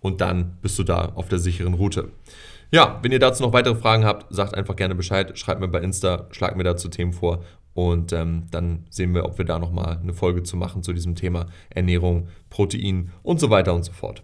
Und 0.00 0.20
dann 0.22 0.56
bist 0.62 0.78
du 0.78 0.84
da 0.84 1.12
auf 1.16 1.28
der 1.28 1.40
sicheren 1.40 1.74
Route. 1.74 2.08
Ja, 2.70 3.00
wenn 3.02 3.10
ihr 3.10 3.18
dazu 3.18 3.42
noch 3.42 3.52
weitere 3.52 3.74
Fragen 3.74 4.04
habt, 4.04 4.32
sagt 4.32 4.54
einfach 4.54 4.76
gerne 4.76 4.94
Bescheid, 4.94 5.36
schreibt 5.36 5.60
mir 5.60 5.68
bei 5.68 5.80
Insta, 5.80 6.28
schlagt 6.30 6.56
mir 6.56 6.62
dazu 6.62 6.88
Themen 6.88 7.12
vor 7.12 7.44
und 7.74 8.12
ähm, 8.12 8.44
dann 8.52 8.86
sehen 8.90 9.12
wir, 9.12 9.24
ob 9.24 9.38
wir 9.38 9.44
da 9.44 9.58
nochmal 9.58 9.98
eine 10.00 10.14
Folge 10.14 10.44
zu 10.44 10.56
machen 10.56 10.84
zu 10.84 10.92
diesem 10.92 11.16
Thema 11.16 11.46
Ernährung, 11.70 12.28
Protein 12.48 13.10
und 13.24 13.40
so 13.40 13.50
weiter 13.50 13.74
und 13.74 13.84
so 13.84 13.92
fort. 13.92 14.22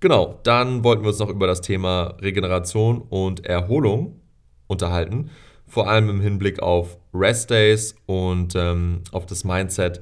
Genau, 0.00 0.40
dann 0.42 0.82
wollten 0.82 1.04
wir 1.04 1.08
uns 1.10 1.20
noch 1.20 1.30
über 1.30 1.46
das 1.46 1.60
Thema 1.60 2.16
Regeneration 2.20 3.00
und 3.00 3.46
Erholung 3.46 4.20
unterhalten 4.66 5.30
vor 5.66 5.88
allem 5.88 6.08
im 6.08 6.20
Hinblick 6.20 6.60
auf 6.60 6.98
Rest 7.12 7.50
Days 7.50 7.94
und 8.06 8.54
ähm, 8.54 9.02
auf 9.12 9.26
das 9.26 9.44
Mindset 9.44 10.00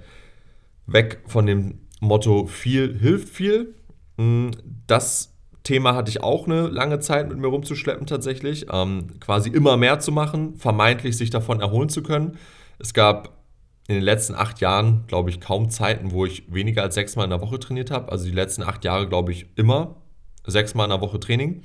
weg 0.87 1.21
von 1.27 1.47
dem 1.47 1.81
Motto 2.01 2.47
viel 2.47 2.99
hilft 2.99 3.29
viel. 3.29 3.75
Mm, 4.17 4.51
das 4.87 5.33
Thema 5.63 5.95
hatte 5.95 6.11
ich 6.11 6.23
auch 6.23 6.47
eine 6.47 6.67
lange 6.67 6.99
Zeit 6.99 7.29
mit 7.29 7.39
mir 7.39 7.47
rumzuschleppen 7.47 8.07
tatsächlich, 8.07 8.67
ähm, 8.73 9.21
quasi 9.21 9.51
immer 9.51 9.77
mehr 9.77 10.01
zu 10.01 10.11
machen, 10.11 10.57
vermeintlich 10.57 11.17
sich 11.17 11.31
davon 11.31 11.61
erholen 11.61 11.89
zu 11.89 12.03
können. 12.03 12.37
Es 12.79 12.95
gab 12.95 13.43
in 13.89 13.95
den 13.95 14.05
letzten 14.05 14.35
acht 14.35 14.61
Jahren, 14.61 15.05
glaube 15.07 15.31
ich, 15.31 15.41
kaum 15.41 15.71
Zeiten, 15.71 16.13
wo 16.13 16.25
ich 16.27 16.53
weniger 16.53 16.83
als 16.83 16.95
sechsmal 16.95 17.25
in 17.25 17.31
der 17.31 17.41
Woche 17.41 17.59
trainiert 17.59 17.91
habe. 17.91 18.11
Also 18.11 18.25
die 18.25 18.33
letzten 18.33 18.63
acht 18.63 18.85
Jahre, 18.85 19.09
glaube 19.09 19.33
ich, 19.33 19.47
immer 19.57 19.97
sechsmal 20.45 20.87
in 20.87 20.91
der 20.91 21.01
Woche 21.01 21.21
Training 21.21 21.63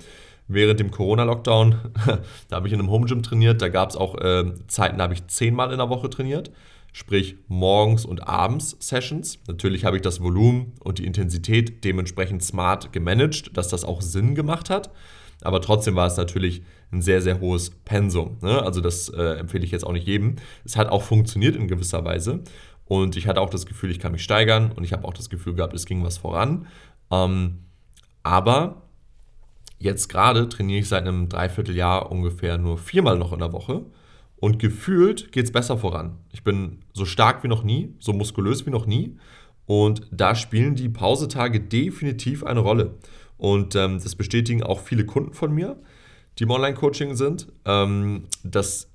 während 0.48 0.80
dem 0.80 0.92
Corona-Lockdown, 0.92 1.76
da 2.50 2.56
habe 2.56 2.68
ich 2.68 2.74
in 2.74 2.80
einem 2.80 2.90
Home-Gym 2.90 3.24
trainiert, 3.24 3.62
da 3.62 3.70
gab 3.70 3.90
es 3.90 3.96
auch 3.96 4.16
äh, 4.16 4.46
Zeiten, 4.68 4.98
da 4.98 5.06
habe 5.06 5.14
ich 5.14 5.28
zehnmal 5.28 5.72
in 5.72 5.78
der 5.78 5.90
Woche 5.90 6.10
trainiert, 6.10 6.52
sprich 6.94 7.36
morgens 7.48 8.06
und 8.06 8.28
abends 8.28 8.76
Sessions. 8.80 9.40
Natürlich 9.48 9.86
habe 9.86 9.98
ich 9.98 10.02
das 10.02 10.22
Volumen 10.22 10.74
und 10.84 11.00
die 11.00 11.06
Intensität 11.06 11.84
dementsprechend 11.84 12.44
smart 12.44 12.94
gemanagt, 12.94 13.56
dass 13.56 13.68
das 13.68 13.84
auch 13.84 14.02
Sinn 14.02 14.36
gemacht 14.36 14.70
hat. 14.70 14.92
aber 15.42 15.62
trotzdem 15.62 15.96
war 15.96 16.08
es 16.08 16.18
natürlich 16.18 16.64
ein 16.92 17.02
sehr, 17.02 17.22
sehr 17.22 17.40
hohes 17.40 17.70
Pensum. 17.70 18.38
Ne? 18.42 18.64
Also 18.64 18.82
das 18.82 19.10
äh, 19.10 19.40
empfehle 19.40 19.66
ich 19.66 19.72
jetzt 19.72 19.86
auch 19.86 19.92
nicht 19.92 20.08
jedem. 20.08 20.38
Es 20.64 20.78
hat 20.78 20.90
auch 20.90 21.04
funktioniert 21.04 21.56
in 21.56 21.68
gewisser 21.68 22.06
Weise 22.06 22.42
und 22.86 23.18
ich 23.18 23.28
hatte 23.28 23.42
auch 23.42 23.50
das 23.50 23.66
Gefühl, 23.66 23.92
ich 23.92 24.00
kann 24.00 24.14
mich 24.14 24.24
steigern 24.24 24.72
und 24.72 24.84
ich 24.84 24.94
habe 24.94 25.06
auch 25.06 25.14
das 25.14 25.30
Gefühl 25.30 25.54
gehabt, 25.54 25.74
es 25.74 25.86
ging 25.86 26.04
was 26.04 26.18
voran. 26.18 26.68
Ähm, 27.12 27.66
aber 28.24 28.87
jetzt 29.80 30.08
gerade 30.10 30.50
trainiere 30.50 30.80
ich 30.80 30.88
seit 30.88 31.08
einem 31.08 31.30
Dreivierteljahr 31.30 32.12
ungefähr 32.12 32.58
nur 32.58 32.78
viermal 32.78 33.18
noch 33.18 33.34
in 33.34 33.40
der 33.40 33.54
Woche 33.54 33.86
und 34.38 34.60
gefühlt 34.60 35.32
geht 35.32 35.46
es 35.46 35.52
besser 35.52 35.78
voran. 35.78 36.18
Ich 36.32 36.44
bin 36.44 36.80
so 36.94 37.06
stark 37.06 37.44
wie 37.44 37.48
noch 37.48 37.64
nie, 37.64 37.94
so 38.00 38.14
muskulös 38.14 38.66
wie 38.66 38.72
noch 38.72 38.86
nie 38.86 39.18
und 39.66 40.02
da 40.12 40.34
spielen 40.34 40.76
die 40.76 40.90
Pausetage 40.90 41.60
definitiv 41.60 42.44
eine 42.44 42.62
Rolle. 42.62 42.96
Und 43.38 43.76
ähm, 43.76 44.00
das 44.02 44.16
bestätigen 44.16 44.64
auch 44.64 44.80
viele 44.80 45.06
Kunden 45.06 45.34
von 45.34 45.54
mir, 45.54 45.78
die 46.40 46.44
im 46.44 46.52
Online-Coaching 46.52 47.16
sind, 47.16 47.48
ähm, 47.66 48.24
dass 48.44 48.90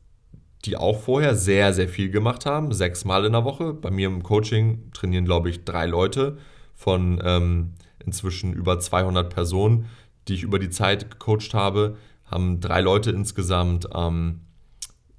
die 0.64 0.76
auch 0.76 1.00
vorher 1.00 1.34
sehr, 1.36 1.72
sehr 1.74 1.88
viel 1.88 2.10
gemacht 2.10 2.46
haben, 2.46 2.72
sechsmal 2.72 3.24
in 3.24 3.32
der 3.32 3.44
Woche. 3.44 3.74
Bei 3.74 3.90
mir 3.90 4.08
im 4.08 4.22
Coaching 4.22 4.90
trainieren, 4.92 5.24
glaube 5.24 5.50
ich, 5.50 5.64
drei 5.64 5.86
Leute 5.86 6.38
von 6.74 7.20
ähm, 7.24 7.74
inzwischen 8.04 8.52
über 8.52 8.78
200 8.78 9.32
Personen, 9.32 9.86
die 10.28 10.34
ich 10.34 10.42
über 10.42 10.58
die 10.58 10.70
Zeit 10.70 11.10
gecoacht 11.10 11.54
habe, 11.54 11.96
haben 12.24 12.60
drei 12.60 12.80
Leute 12.80 13.10
insgesamt 13.10 13.88
ähm, 13.94 14.40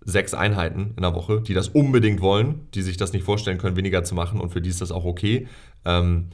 sechs 0.02 0.34
Einheiten 0.34 0.94
in 0.96 1.02
der 1.02 1.16
Woche, 1.16 1.42
die 1.42 1.54
das 1.54 1.70
unbedingt 1.70 2.22
wollen, 2.22 2.68
die 2.74 2.82
sich 2.82 2.98
das 2.98 3.14
nicht 3.14 3.24
vorstellen 3.24 3.58
können, 3.58 3.78
weniger 3.78 4.04
zu 4.04 4.16
machen 4.16 4.40
und 4.40 4.50
für 4.50 4.62
die 4.62 4.70
ist 4.70 4.82
das 4.82 4.92
auch 4.92 5.06
okay. 5.06 5.48
Ähm, 5.86 6.30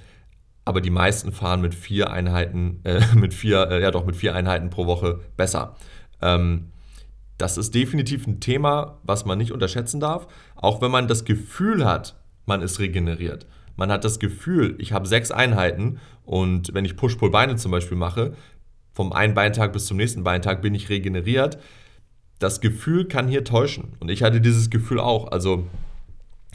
aber 0.65 0.81
die 0.81 0.89
meisten 0.89 1.31
fahren 1.31 1.61
mit 1.61 1.73
vier 1.73 2.11
Einheiten, 2.11 2.81
äh, 2.83 3.01
mit 3.15 3.33
vier, 3.33 3.69
äh, 3.69 3.81
ja 3.81 3.91
doch, 3.91 4.05
mit 4.05 4.15
vier 4.15 4.35
Einheiten 4.35 4.69
pro 4.69 4.85
Woche 4.85 5.19
besser. 5.37 5.75
Ähm, 6.21 6.71
das 7.37 7.57
ist 7.57 7.73
definitiv 7.73 8.27
ein 8.27 8.39
Thema, 8.39 8.99
was 9.03 9.25
man 9.25 9.37
nicht 9.37 9.51
unterschätzen 9.51 9.99
darf, 9.99 10.27
auch 10.55 10.81
wenn 10.81 10.91
man 10.91 11.07
das 11.07 11.23
Gefühl 11.23 11.85
hat, 11.85 12.15
man 12.45 12.61
ist 12.61 12.79
regeneriert. 12.79 13.47
Man 13.77 13.91
hat 13.91 14.03
das 14.03 14.19
Gefühl, 14.19 14.75
ich 14.77 14.91
habe 14.91 15.07
sechs 15.07 15.31
Einheiten 15.31 15.99
und 16.25 16.73
wenn 16.73 16.83
ich 16.83 16.97
Push-Pull-Beine 16.97 17.55
zum 17.55 17.71
Beispiel 17.71 17.97
mache, 17.97 18.33
vom 18.99 19.13
einen 19.13 19.33
Beintag 19.33 19.71
bis 19.71 19.85
zum 19.85 19.97
nächsten 19.97 20.23
Beintag 20.23 20.61
bin 20.61 20.75
ich 20.75 20.89
regeneriert 20.89 21.57
das 22.39 22.61
Gefühl 22.61 23.05
kann 23.05 23.27
hier 23.27 23.43
täuschen. 23.43 23.95
Und 23.99 24.09
ich 24.09 24.23
hatte 24.23 24.41
dieses 24.41 24.69
Gefühl 24.69 24.99
auch. 24.99 25.31
Also, 25.31 25.67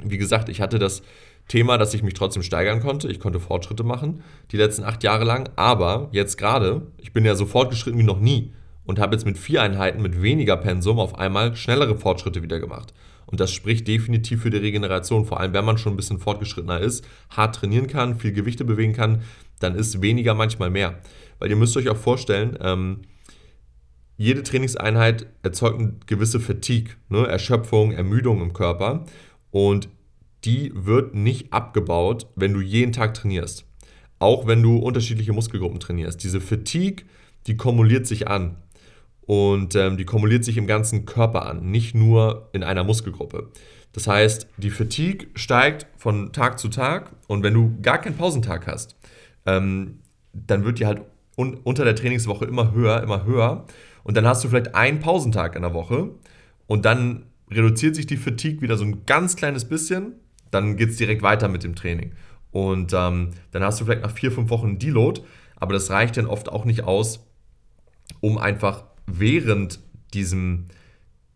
wie 0.03 0.19
gesagt, 0.19 0.49
ich 0.49 0.61
hatte 0.61 0.79
das 0.79 1.03
Thema, 1.47 1.77
dass 1.77 1.93
ich 1.93 2.03
mich 2.03 2.15
trotzdem 2.15 2.43
steigern 2.43 2.81
konnte. 2.81 3.09
Ich 3.09 3.21
konnte 3.21 3.39
Fortschritte 3.39 3.85
machen, 3.85 4.23
die 4.51 4.57
letzten 4.57 4.83
acht 4.83 5.05
Jahre 5.05 5.25
lang. 5.25 5.51
Aber 5.57 6.09
jetzt 6.11 6.39
gerade, 6.39 6.87
ich 6.97 7.13
bin 7.13 7.25
ja 7.25 7.35
so 7.35 7.45
fortgeschritten 7.45 8.01
wie 8.01 8.05
noch 8.05 8.19
nie 8.19 8.53
und 8.87 8.99
habe 8.99 9.15
jetzt 9.15 9.27
mit 9.27 9.39
vier 9.39 9.63
Einheiten, 9.63 10.03
mit 10.03 10.23
weniger 10.23 10.57
Pensum 10.57 10.99
auf 10.99 11.19
einmal 11.19 11.55
schnellere 11.55 11.97
Fortschritte 11.97 12.43
wieder 12.43 12.61
gemacht. 12.61 12.95
Und 13.27 13.41
das 13.41 13.53
spricht 13.53 13.87
definitiv 13.89 14.43
für 14.43 14.51
die 14.51 14.59
Regeneration. 14.59 15.27
Vor 15.27 15.41
allem, 15.41 15.53
wenn 15.53 15.65
man 15.65 15.79
schon 15.79 15.95
ein 15.95 15.97
bisschen 15.97 16.19
fortgeschrittener 16.19 16.81
ist, 16.81 17.07
hart 17.31 17.57
trainieren 17.57 17.89
kann, 17.89 18.19
viel 18.19 18.33
Gewichte 18.33 18.65
bewegen 18.65 18.93
kann, 18.93 19.23
dann 19.61 19.75
ist 19.75 20.03
weniger 20.03 20.35
manchmal 20.35 20.71
mehr. 20.71 20.99
Weil 21.45 21.51
ihr 21.51 21.57
müsst 21.57 21.77
euch 21.77 21.91
auch 21.91 21.99
vorstellen, 21.99 22.57
ähm, 22.63 23.03
jede 24.17 24.43
Trainingseinheit 24.43 25.27
erzeugt 25.43 25.79
eine 25.79 25.93
gewisse 26.07 26.41
Fatigue, 26.41 26.95
ne? 27.11 27.27
Erschöpfung, 27.27 27.93
Ermüdung 27.93 28.41
im 28.41 28.55
Körper 28.55 29.05
und 29.51 29.91
die 30.47 30.73
wird 30.75 31.15
nicht 31.15 31.53
abgebaut, 31.53 32.29
wenn 32.35 32.55
du 32.55 32.63
jeden 32.63 32.93
Tag 32.93 33.13
trainierst. 33.13 33.67
Auch 34.19 34.47
wenn 34.47 34.63
du 34.63 34.79
unterschiedliche 34.79 35.35
Muskelgruppen 35.35 35.81
trainierst. 35.81 36.25
Diese 36.25 36.41
Fatigue, 36.41 37.05
die 37.47 37.59
kumuliert 37.59 38.07
sich 38.07 38.27
an. 38.27 38.57
Und 39.27 39.75
ähm, 39.75 39.99
die 39.99 40.07
kumuliert 40.07 40.47
sich 40.47 40.57
im 40.57 40.67
ganzen 40.67 41.05
Körper 41.05 41.45
an, 41.45 41.71
nicht 41.71 41.95
nur 41.95 42.49
in 42.55 42.63
einer 42.63 42.85
Muskelgruppe. 42.85 43.51
Das 43.93 44.07
heißt, 44.07 44.49
die 44.57 44.71
Fatigue 44.71 45.29
steigt 45.35 45.87
von 45.99 46.33
Tag 46.33 46.59
zu 46.59 46.69
Tag 46.69 47.15
und 47.29 47.43
wenn 47.43 47.53
du 47.53 47.77
gar 47.83 47.99
keinen 47.99 48.17
Pausentag 48.17 48.67
hast, 48.67 48.97
ähm, 49.45 50.01
dann 50.33 50.65
wird 50.65 50.79
die 50.79 50.87
halt 50.87 51.03
un 51.37 51.55
unter 51.65 51.85
der 51.85 51.97
Trainingswoche 51.97 52.45
immer 52.45 52.73
höher, 52.73 53.03
immer 53.03 53.25
höher. 53.25 53.67
Und 54.03 54.17
dann 54.17 54.27
hast 54.27 54.45
du 54.45 54.49
vielleicht 54.49 54.75
einen 54.75 55.01
Pausentag 55.01 55.57
in 55.57 55.63
der 55.63 55.75
Woche 55.75 56.11
und 56.67 56.85
dann 56.85 57.27
reduziert 57.51 57.95
sich 57.95 58.07
die 58.07 58.17
Fatigue 58.17 58.61
wieder 58.61 58.77
so 58.77 58.85
ein 58.85 59.07
ganz 59.07 59.37
kleines 59.37 59.65
bisschen. 59.67 60.15
Dann 60.51 60.77
geht 60.77 60.91
es 60.91 60.97
direkt 60.97 61.23
weiter 61.23 61.49
mit 61.49 61.65
dem 61.65 61.75
Training. 61.75 62.13
Und 62.51 62.93
ähm, 62.93 63.31
dann 63.51 63.65
hast 63.65 63.81
du 63.81 63.85
vielleicht 63.85 64.03
nach 64.03 64.13
vier, 64.13 64.31
fünf 64.31 64.51
Wochen 64.51 64.69
einen 64.69 64.79
Deload, 64.79 65.23
aber 65.57 65.73
das 65.73 65.91
reicht 65.91 66.17
dann 66.17 66.27
oft 66.27 66.49
auch 66.49 66.65
nicht 66.65 66.85
aus, 66.85 67.27
um 68.21 68.39
einfach 68.39 68.85
während 69.07 69.81
diesem 70.13 70.67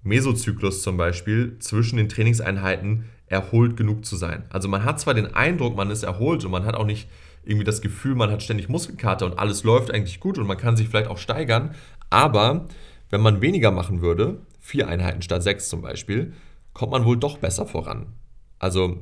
Mesozyklus 0.02 0.82
zum 0.82 0.96
Beispiel 0.96 1.58
zwischen 1.58 1.96
den 1.96 2.08
Trainingseinheiten 2.08 3.04
erholt 3.26 3.76
genug 3.76 4.04
zu 4.04 4.16
sein. 4.16 4.44
Also 4.50 4.68
man 4.68 4.84
hat 4.84 5.00
zwar 5.00 5.14
den 5.14 5.34
Eindruck, 5.34 5.76
man 5.76 5.90
ist 5.90 6.02
erholt 6.02 6.44
und 6.44 6.50
man 6.50 6.64
hat 6.64 6.76
auch 6.76 6.86
nicht 6.86 7.08
irgendwie 7.48 7.64
das 7.64 7.80
Gefühl, 7.80 8.14
man 8.14 8.30
hat 8.30 8.42
ständig 8.42 8.68
Muskelkater 8.68 9.26
und 9.26 9.38
alles 9.38 9.64
läuft 9.64 9.90
eigentlich 9.92 10.20
gut 10.20 10.38
und 10.38 10.46
man 10.46 10.58
kann 10.58 10.76
sich 10.76 10.88
vielleicht 10.88 11.08
auch 11.08 11.18
steigern, 11.18 11.74
aber 12.10 12.66
wenn 13.10 13.22
man 13.22 13.40
weniger 13.40 13.70
machen 13.70 14.02
würde, 14.02 14.42
vier 14.60 14.88
Einheiten 14.88 15.22
statt 15.22 15.42
sechs 15.42 15.68
zum 15.68 15.80
Beispiel, 15.80 16.34
kommt 16.74 16.92
man 16.92 17.04
wohl 17.06 17.16
doch 17.16 17.38
besser 17.38 17.66
voran. 17.66 18.12
Also 18.58 18.98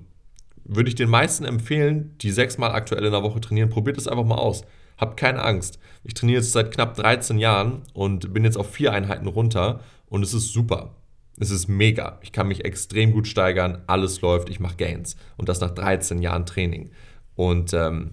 würde 0.64 0.88
ich 0.88 0.94
den 0.94 1.10
meisten 1.10 1.44
empfehlen, 1.44 2.16
die 2.18 2.30
sechsmal 2.30 2.70
aktuell 2.70 3.04
in 3.04 3.12
der 3.12 3.22
Woche 3.22 3.40
trainieren, 3.40 3.70
probiert 3.70 3.98
es 3.98 4.08
einfach 4.08 4.24
mal 4.24 4.36
aus. 4.36 4.64
Habt 4.96 5.18
keine 5.18 5.42
Angst. 5.42 5.78
Ich 6.04 6.14
trainiere 6.14 6.40
jetzt 6.40 6.52
seit 6.52 6.72
knapp 6.72 6.94
13 6.94 7.38
Jahren 7.38 7.82
und 7.92 8.32
bin 8.32 8.44
jetzt 8.44 8.56
auf 8.56 8.72
vier 8.72 8.92
Einheiten 8.92 9.26
runter 9.26 9.80
und 10.06 10.22
es 10.22 10.32
ist 10.32 10.52
super. 10.52 10.94
Es 11.38 11.50
ist 11.50 11.68
mega. 11.68 12.18
Ich 12.22 12.32
kann 12.32 12.48
mich 12.48 12.64
extrem 12.64 13.12
gut 13.12 13.26
steigern, 13.26 13.82
alles 13.88 14.20
läuft, 14.22 14.48
ich 14.48 14.60
mache 14.60 14.76
Gains. 14.76 15.16
Und 15.36 15.48
das 15.48 15.60
nach 15.60 15.72
13 15.72 16.22
Jahren 16.22 16.46
Training. 16.46 16.92
Und 17.34 17.74
ähm, 17.74 18.12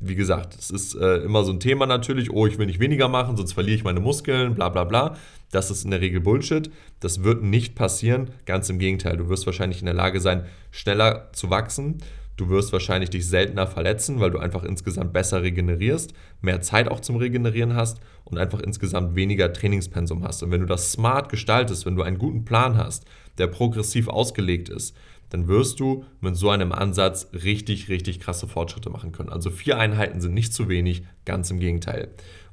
wie 0.00 0.14
gesagt, 0.14 0.56
es 0.58 0.70
ist 0.70 0.94
äh, 0.94 1.18
immer 1.18 1.44
so 1.44 1.52
ein 1.52 1.60
Thema 1.60 1.86
natürlich, 1.86 2.30
oh, 2.30 2.46
ich 2.46 2.58
will 2.58 2.66
nicht 2.66 2.80
weniger 2.80 3.08
machen, 3.08 3.36
sonst 3.36 3.52
verliere 3.52 3.76
ich 3.76 3.84
meine 3.84 4.00
Muskeln, 4.00 4.54
bla 4.54 4.70
bla 4.70 4.84
bla. 4.84 5.16
Das 5.50 5.70
ist 5.70 5.84
in 5.84 5.90
der 5.90 6.00
Regel 6.00 6.20
Bullshit. 6.20 6.70
Das 7.00 7.22
wird 7.22 7.42
nicht 7.42 7.74
passieren. 7.74 8.30
Ganz 8.46 8.70
im 8.70 8.78
Gegenteil, 8.78 9.18
du 9.18 9.28
wirst 9.28 9.46
wahrscheinlich 9.46 9.80
in 9.80 9.86
der 9.86 9.94
Lage 9.94 10.20
sein, 10.20 10.46
schneller 10.70 11.28
zu 11.32 11.50
wachsen. 11.50 11.98
Du 12.36 12.48
wirst 12.48 12.72
wahrscheinlich 12.72 13.10
dich 13.10 13.26
seltener 13.26 13.66
verletzen, 13.66 14.20
weil 14.20 14.30
du 14.30 14.38
einfach 14.38 14.62
insgesamt 14.62 15.12
besser 15.12 15.42
regenerierst, 15.42 16.14
mehr 16.40 16.62
Zeit 16.62 16.88
auch 16.88 17.00
zum 17.00 17.16
Regenerieren 17.16 17.74
hast 17.74 18.00
und 18.24 18.38
einfach 18.38 18.60
insgesamt 18.60 19.14
weniger 19.14 19.52
Trainingspensum 19.52 20.24
hast. 20.24 20.42
Und 20.42 20.50
wenn 20.50 20.60
du 20.60 20.66
das 20.66 20.92
smart 20.92 21.28
gestaltest, 21.28 21.84
wenn 21.84 21.96
du 21.96 22.02
einen 22.02 22.16
guten 22.16 22.46
Plan 22.46 22.78
hast, 22.78 23.04
der 23.36 23.48
progressiv 23.48 24.08
ausgelegt 24.08 24.70
ist, 24.70 24.96
dann 25.30 25.48
wirst 25.48 25.80
du 25.80 26.04
mit 26.20 26.36
so 26.36 26.50
einem 26.50 26.72
Ansatz 26.72 27.28
richtig, 27.32 27.88
richtig 27.88 28.20
krasse 28.20 28.46
Fortschritte 28.46 28.90
machen 28.90 29.12
können. 29.12 29.30
Also 29.30 29.50
vier 29.50 29.78
Einheiten 29.78 30.20
sind 30.20 30.34
nicht 30.34 30.52
zu 30.52 30.68
wenig, 30.68 31.04
ganz 31.24 31.50
im 31.50 31.58
Gegenteil. 31.58 32.08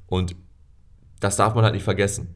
Und 0.06 0.36
das 1.20 1.36
darf 1.36 1.54
man 1.54 1.64
halt 1.64 1.74
nicht 1.74 1.84
vergessen. 1.84 2.34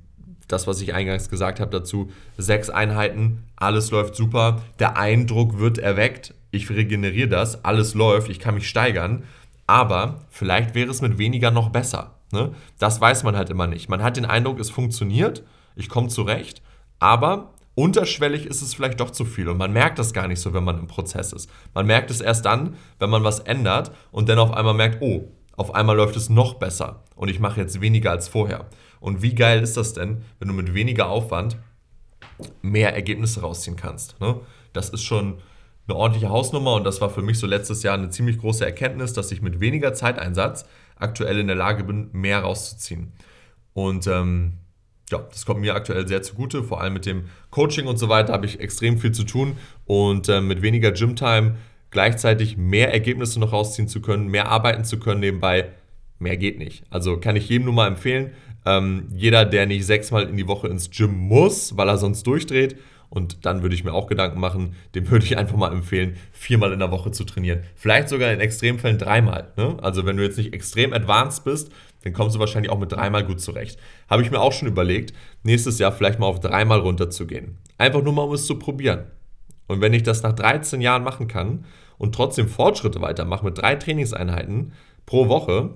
Das, 0.48 0.66
was 0.66 0.80
ich 0.80 0.92
eingangs 0.92 1.30
gesagt 1.30 1.60
habe 1.60 1.70
dazu, 1.70 2.10
sechs 2.36 2.68
Einheiten, 2.68 3.44
alles 3.56 3.90
läuft 3.90 4.16
super, 4.16 4.60
der 4.80 4.98
Eindruck 4.98 5.58
wird 5.58 5.78
erweckt, 5.78 6.34
ich 6.50 6.68
regeneriere 6.68 7.28
das, 7.28 7.64
alles 7.64 7.94
läuft, 7.94 8.28
ich 8.28 8.40
kann 8.40 8.54
mich 8.54 8.68
steigern, 8.68 9.22
aber 9.66 10.26
vielleicht 10.28 10.74
wäre 10.74 10.90
es 10.90 11.00
mit 11.00 11.16
weniger 11.16 11.50
noch 11.50 11.70
besser. 11.70 12.18
Ne? 12.32 12.52
Das 12.78 13.00
weiß 13.00 13.22
man 13.22 13.36
halt 13.36 13.50
immer 13.50 13.66
nicht. 13.66 13.88
Man 13.88 14.02
hat 14.02 14.16
den 14.16 14.26
Eindruck, 14.26 14.58
es 14.58 14.68
funktioniert, 14.68 15.44
ich 15.76 15.88
komme 15.88 16.08
zurecht, 16.08 16.60
aber 16.98 17.54
unterschwellig 17.74 18.46
ist 18.46 18.62
es 18.62 18.74
vielleicht 18.74 19.00
doch 19.00 19.10
zu 19.10 19.24
viel 19.24 19.48
und 19.48 19.56
man 19.56 19.72
merkt 19.72 19.98
das 19.98 20.12
gar 20.12 20.28
nicht 20.28 20.40
so, 20.40 20.52
wenn 20.52 20.64
man 20.64 20.78
im 20.78 20.86
Prozess 20.86 21.32
ist. 21.32 21.50
Man 21.74 21.86
merkt 21.86 22.10
es 22.10 22.20
erst 22.20 22.44
dann, 22.44 22.76
wenn 22.98 23.10
man 23.10 23.24
was 23.24 23.40
ändert 23.40 23.92
und 24.10 24.28
dann 24.28 24.38
auf 24.38 24.52
einmal 24.52 24.74
merkt, 24.74 25.00
oh, 25.00 25.28
auf 25.56 25.74
einmal 25.74 25.96
läuft 25.96 26.16
es 26.16 26.28
noch 26.28 26.54
besser 26.54 27.04
und 27.14 27.28
ich 27.28 27.40
mache 27.40 27.60
jetzt 27.60 27.80
weniger 27.80 28.10
als 28.10 28.28
vorher. 28.28 28.66
Und 29.00 29.22
wie 29.22 29.34
geil 29.34 29.62
ist 29.62 29.76
das 29.76 29.94
denn, 29.94 30.22
wenn 30.38 30.48
du 30.48 30.54
mit 30.54 30.74
weniger 30.74 31.08
Aufwand 31.08 31.56
mehr 32.62 32.94
Ergebnisse 32.94 33.40
rausziehen 33.40 33.76
kannst? 33.76 34.20
Ne? 34.20 34.40
Das 34.72 34.90
ist 34.90 35.02
schon 35.02 35.38
eine 35.86 35.96
ordentliche 35.96 36.28
Hausnummer 36.28 36.74
und 36.74 36.84
das 36.84 37.00
war 37.00 37.10
für 37.10 37.22
mich 37.22 37.38
so 37.38 37.46
letztes 37.46 37.82
Jahr 37.82 37.94
eine 37.94 38.10
ziemlich 38.10 38.38
große 38.38 38.64
Erkenntnis, 38.64 39.12
dass 39.12 39.32
ich 39.32 39.42
mit 39.42 39.60
weniger 39.60 39.94
Zeiteinsatz 39.94 40.64
aktuell 40.96 41.38
in 41.38 41.48
der 41.48 41.56
Lage 41.56 41.84
bin, 41.84 42.08
mehr 42.12 42.40
rauszuziehen. 42.40 43.12
Und 43.74 44.06
ähm, 44.06 44.58
ja, 45.12 45.24
das 45.30 45.46
kommt 45.46 45.60
mir 45.60 45.74
aktuell 45.74 46.08
sehr 46.08 46.22
zugute. 46.22 46.64
Vor 46.64 46.80
allem 46.80 46.94
mit 46.94 47.06
dem 47.06 47.24
Coaching 47.50 47.86
und 47.86 47.98
so 47.98 48.08
weiter 48.08 48.32
habe 48.32 48.46
ich 48.46 48.58
extrem 48.58 48.98
viel 48.98 49.12
zu 49.12 49.24
tun 49.24 49.56
und 49.86 50.28
äh, 50.28 50.40
mit 50.40 50.62
weniger 50.62 50.90
Gym-Time 50.90 51.56
gleichzeitig 51.90 52.56
mehr 52.56 52.92
Ergebnisse 52.92 53.38
noch 53.38 53.52
rausziehen 53.52 53.86
zu 53.86 54.00
können, 54.00 54.28
mehr 54.28 54.48
arbeiten 54.48 54.84
zu 54.84 54.98
können 54.98 55.20
nebenbei, 55.20 55.68
mehr 56.18 56.38
geht 56.38 56.58
nicht. 56.58 56.84
Also 56.90 57.18
kann 57.18 57.36
ich 57.36 57.48
jedem 57.48 57.66
nur 57.66 57.74
mal 57.74 57.86
empfehlen. 57.86 58.32
Ähm, 58.64 59.08
jeder, 59.14 59.44
der 59.44 59.66
nicht 59.66 59.84
sechsmal 59.84 60.24
in 60.24 60.36
die 60.36 60.48
Woche 60.48 60.68
ins 60.68 60.90
Gym 60.90 61.12
muss, 61.12 61.76
weil 61.76 61.88
er 61.88 61.98
sonst 61.98 62.26
durchdreht 62.26 62.76
Und 63.12 63.44
dann 63.44 63.60
würde 63.60 63.74
ich 63.74 63.84
mir 63.84 63.92
auch 63.92 64.06
Gedanken 64.06 64.40
machen, 64.40 64.74
dem 64.94 65.10
würde 65.10 65.26
ich 65.26 65.36
einfach 65.36 65.58
mal 65.58 65.70
empfehlen, 65.70 66.16
viermal 66.32 66.72
in 66.72 66.78
der 66.78 66.90
Woche 66.90 67.10
zu 67.10 67.24
trainieren. 67.24 67.60
Vielleicht 67.74 68.08
sogar 68.08 68.32
in 68.32 68.40
Extremfällen 68.40 68.96
dreimal. 68.96 69.52
Ne? 69.58 69.76
Also 69.82 70.06
wenn 70.06 70.16
du 70.16 70.22
jetzt 70.22 70.38
nicht 70.38 70.54
extrem 70.54 70.94
advanced 70.94 71.44
bist, 71.44 71.70
dann 72.04 72.14
kommst 72.14 72.36
du 72.36 72.40
wahrscheinlich 72.40 72.72
auch 72.72 72.78
mit 72.78 72.90
dreimal 72.90 73.22
gut 73.22 73.42
zurecht. 73.42 73.78
Habe 74.08 74.22
ich 74.22 74.30
mir 74.30 74.40
auch 74.40 74.54
schon 74.54 74.66
überlegt, 74.66 75.12
nächstes 75.42 75.78
Jahr 75.78 75.92
vielleicht 75.92 76.20
mal 76.20 76.26
auf 76.26 76.40
dreimal 76.40 76.78
runterzugehen. 76.80 77.58
Einfach 77.76 78.02
nur 78.02 78.14
mal, 78.14 78.22
um 78.22 78.32
es 78.32 78.46
zu 78.46 78.58
probieren. 78.58 79.04
Und 79.66 79.82
wenn 79.82 79.92
ich 79.92 80.04
das 80.04 80.22
nach 80.22 80.32
13 80.32 80.80
Jahren 80.80 81.04
machen 81.04 81.28
kann 81.28 81.66
und 81.98 82.14
trotzdem 82.14 82.48
Fortschritte 82.48 83.02
weitermache 83.02 83.44
mit 83.44 83.58
drei 83.58 83.76
Trainingseinheiten 83.76 84.72
pro 85.04 85.28
Woche, 85.28 85.74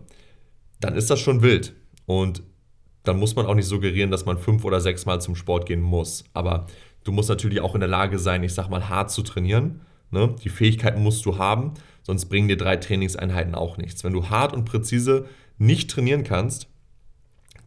dann 0.80 0.94
ist 0.94 1.10
das 1.10 1.20
schon 1.20 1.42
wild. 1.42 1.74
Und 2.06 2.42
dann 3.06 3.18
muss 3.18 3.36
man 3.36 3.46
auch 3.46 3.54
nicht 3.54 3.66
suggerieren, 3.66 4.10
dass 4.10 4.26
man 4.26 4.38
fünf 4.38 4.64
oder 4.64 4.80
sechs 4.80 5.06
Mal 5.06 5.20
zum 5.20 5.36
Sport 5.36 5.66
gehen 5.66 5.80
muss. 5.80 6.24
Aber 6.34 6.66
du 7.06 7.12
musst 7.12 7.28
natürlich 7.28 7.60
auch 7.60 7.74
in 7.74 7.80
der 7.80 7.88
Lage 7.88 8.18
sein, 8.18 8.42
ich 8.42 8.54
sag 8.54 8.68
mal, 8.68 8.88
hart 8.88 9.10
zu 9.10 9.22
trainieren. 9.22 9.80
Ne? 10.10 10.34
Die 10.42 10.48
Fähigkeiten 10.48 11.02
musst 11.02 11.24
du 11.24 11.38
haben, 11.38 11.74
sonst 12.02 12.26
bringen 12.26 12.48
dir 12.48 12.56
drei 12.56 12.76
Trainingseinheiten 12.76 13.54
auch 13.54 13.76
nichts. 13.76 14.02
Wenn 14.04 14.12
du 14.12 14.28
hart 14.28 14.52
und 14.52 14.64
präzise 14.64 15.26
nicht 15.58 15.90
trainieren 15.90 16.24
kannst, 16.24 16.68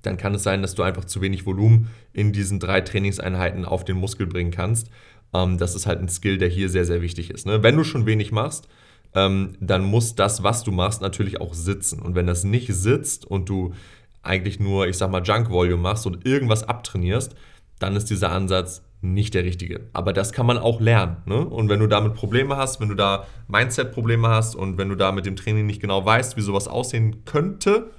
dann 0.02 0.18
kann 0.18 0.36
es 0.36 0.44
sein, 0.44 0.62
dass 0.62 0.76
du 0.76 0.84
einfach 0.84 1.06
zu 1.06 1.22
wenig 1.22 1.46
Volumen 1.46 1.90
in 2.14 2.32
diesen 2.32 2.60
drei 2.60 2.82
Trainingseinheiten 2.82 3.66
auf 3.66 3.84
den 3.84 3.98
Muskel 3.98 4.28
bringen 4.28 4.52
kannst. 4.52 4.90
Ähm, 5.34 5.58
das 5.58 5.76
ist 5.76 5.86
halt 5.86 6.00
ein 6.00 6.10
Skill, 6.10 6.38
der 6.38 6.50
hier 6.50 6.70
sehr, 6.70 6.86
sehr 6.86 7.02
wichtig 7.02 7.30
ist. 7.30 7.46
Ne? 7.46 7.64
Wenn 7.64 7.78
du 7.78 7.84
schon 7.84 8.06
wenig 8.06 8.32
machst, 8.32 8.68
ähm, 9.16 9.54
dann 9.60 9.84
muss 9.84 10.16
das, 10.16 10.44
was 10.44 10.64
du 10.64 10.72
machst, 10.72 11.02
natürlich 11.02 11.42
auch 11.42 11.54
sitzen. 11.54 12.02
Und 12.02 12.16
wenn 12.16 12.28
das 12.28 12.44
nicht 12.44 12.74
sitzt 12.74 13.26
und 13.26 13.50
du 13.50 13.74
eigentlich 14.22 14.60
nur, 14.60 14.88
ich 14.88 14.98
sag 14.98 15.12
mal, 15.12 15.24
Junk 15.24 15.50
Volume 15.50 15.82
machst 15.82 16.06
und 16.06 16.26
irgendwas 16.26 16.64
abtrainierst, 16.64 17.36
dann 17.80 17.96
ist 17.96 18.10
dieser 18.10 18.32
Ansatz 18.32 18.84
nicht 19.02 19.34
der 19.34 19.46
richtige. 19.46 19.90
Aber 19.94 20.12
das 20.12 20.34
kann 20.34 20.46
man 20.46 20.58
auch 20.58 20.82
lernen. 20.82 21.18
Ne? 21.26 21.46
Und 21.46 21.70
wenn 21.70 21.80
du 21.80 21.88
damit 21.88 22.16
Probleme 22.16 22.58
hast, 22.58 22.82
wenn 22.82 22.90
du 22.90 22.96
da 22.96 23.26
Mindset-Probleme 23.48 24.28
hast 24.28 24.56
und 24.56 24.78
wenn 24.78 24.90
du 24.90 24.96
da 24.96 25.12
mit 25.12 25.26
dem 25.26 25.36
Training 25.36 25.66
nicht 25.66 25.82
genau 25.82 26.06
weißt, 26.06 26.36
wie 26.36 26.42
sowas 26.42 26.68
aussehen 26.68 27.24
könnte, 27.26 27.92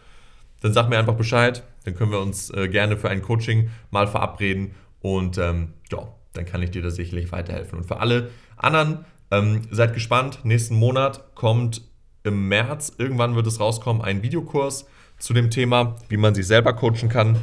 dann 0.61 0.75
sag 0.75 0.91
mir 0.91 0.99
einfach 0.99 1.15
Bescheid. 1.15 1.63
Dann 1.85 1.95
können 1.95 2.13
wir 2.13 2.21
uns 2.21 2.51
äh, 2.51 2.69
gerne 2.69 2.99
für 2.99 3.09
ein 3.09 3.23
Coaching 3.23 3.71
mal 3.91 4.07
verabreden 4.07 4.75
und 5.01 5.39
ähm, 5.39 5.73
ja, 5.91 6.09
dann 6.35 6.45
kann 6.45 6.63
ich 6.63 6.71
dir 6.71 6.83
da 6.83 6.91
sicherlich 6.91 7.33
weiterhelfen. 7.33 7.79
Und 7.79 7.87
für 7.87 8.01
alle 8.01 8.31
anderen, 8.59 9.07
ähm, 9.31 9.63
seid 9.71 9.95
gespannt. 9.95 10.41
Nächsten 10.45 10.75
Monat 10.75 11.35
kommt 11.35 11.83
im 12.25 12.49
März, 12.49 12.93
irgendwann 12.99 13.35
wird 13.35 13.47
es 13.47 13.59
rauskommen, 13.59 14.03
ein 14.03 14.23
Videokurs 14.23 14.85
zu 15.19 15.33
dem 15.33 15.51
Thema, 15.51 15.97
wie 16.11 16.19
man 16.19 16.35
sich 16.35 16.47
selber 16.47 16.75
coachen 16.75 17.09
kann, 17.09 17.39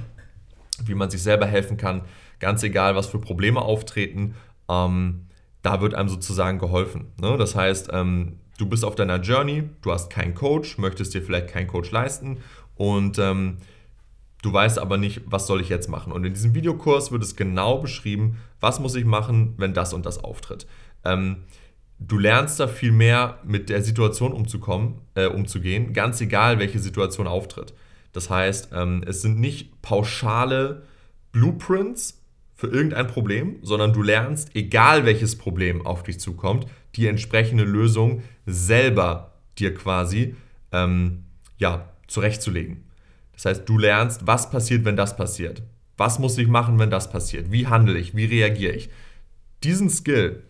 wie 0.85 0.93
man 0.93 1.09
sich 1.09 1.23
selber 1.23 1.47
helfen 1.47 1.77
kann 1.77 2.03
ganz 2.39 2.63
egal, 2.63 2.95
was 2.95 3.07
für 3.07 3.19
Probleme 3.19 3.61
auftreten, 3.61 4.35
ähm, 4.69 5.27
da 5.61 5.81
wird 5.81 5.95
einem 5.95 6.09
sozusagen 6.09 6.59
geholfen. 6.59 7.07
Ne? 7.19 7.37
Das 7.37 7.55
heißt, 7.55 7.89
ähm, 7.91 8.39
du 8.57 8.67
bist 8.67 8.85
auf 8.85 8.95
deiner 8.95 9.19
Journey, 9.19 9.63
du 9.81 9.91
hast 9.91 10.09
keinen 10.09 10.33
Coach, 10.33 10.77
möchtest 10.77 11.13
dir 11.13 11.21
vielleicht 11.21 11.49
keinen 11.49 11.67
Coach 11.67 11.91
leisten 11.91 12.37
und 12.75 13.19
ähm, 13.19 13.57
du 14.41 14.53
weißt 14.53 14.79
aber 14.79 14.97
nicht, 14.97 15.21
was 15.25 15.47
soll 15.47 15.61
ich 15.61 15.69
jetzt 15.69 15.89
machen. 15.89 16.11
Und 16.11 16.25
in 16.25 16.33
diesem 16.33 16.53
Videokurs 16.53 17.11
wird 17.11 17.23
es 17.23 17.35
genau 17.35 17.79
beschrieben, 17.79 18.37
was 18.59 18.79
muss 18.79 18.95
ich 18.95 19.05
machen, 19.05 19.55
wenn 19.57 19.73
das 19.73 19.93
und 19.93 20.05
das 20.05 20.23
auftritt. 20.23 20.67
Ähm, 21.03 21.43
du 21.99 22.17
lernst 22.17 22.59
da 22.59 22.67
viel 22.67 22.91
mehr 22.91 23.39
mit 23.43 23.69
der 23.69 23.83
Situation 23.83 24.31
umzukommen, 24.31 25.01
äh, 25.15 25.27
umzugehen, 25.27 25.93
ganz 25.93 26.21
egal, 26.21 26.59
welche 26.59 26.79
Situation 26.79 27.27
auftritt. 27.27 27.73
Das 28.13 28.29
heißt, 28.29 28.69
ähm, 28.73 29.03
es 29.05 29.21
sind 29.21 29.39
nicht 29.39 29.81
pauschale 29.81 30.83
Blueprints, 31.31 32.21
für 32.57 32.67
irgendein 32.67 33.07
Problem, 33.07 33.57
sondern 33.61 33.93
du 33.93 34.01
lernst, 34.01 34.55
egal 34.55 35.05
welches 35.05 35.37
Problem 35.37 35.85
auf 35.85 36.03
dich 36.03 36.19
zukommt, 36.19 36.65
die 36.95 37.05
entsprechende 37.05 37.63
Lösung 37.63 38.23
selber 38.47 39.35
dir 39.59 39.75
quasi 39.75 40.35
ähm, 40.71 41.23
ja, 41.57 41.89
zurechtzulegen. 42.07 42.83
Das 43.33 43.45
heißt, 43.45 43.69
du 43.69 43.77
lernst, 43.77 44.25
was 44.25 44.49
passiert, 44.49 44.83
wenn 44.85 44.95
das 44.95 45.15
passiert. 45.15 45.61
Was 45.97 46.17
muss 46.17 46.37
ich 46.39 46.47
machen, 46.47 46.79
wenn 46.79 46.89
das 46.89 47.11
passiert? 47.11 47.51
Wie 47.51 47.67
handle 47.67 47.97
ich? 47.97 48.15
Wie 48.15 48.25
reagiere 48.25 48.73
ich? 48.73 48.89
Diesen 49.63 49.89
Skill, 49.89 50.43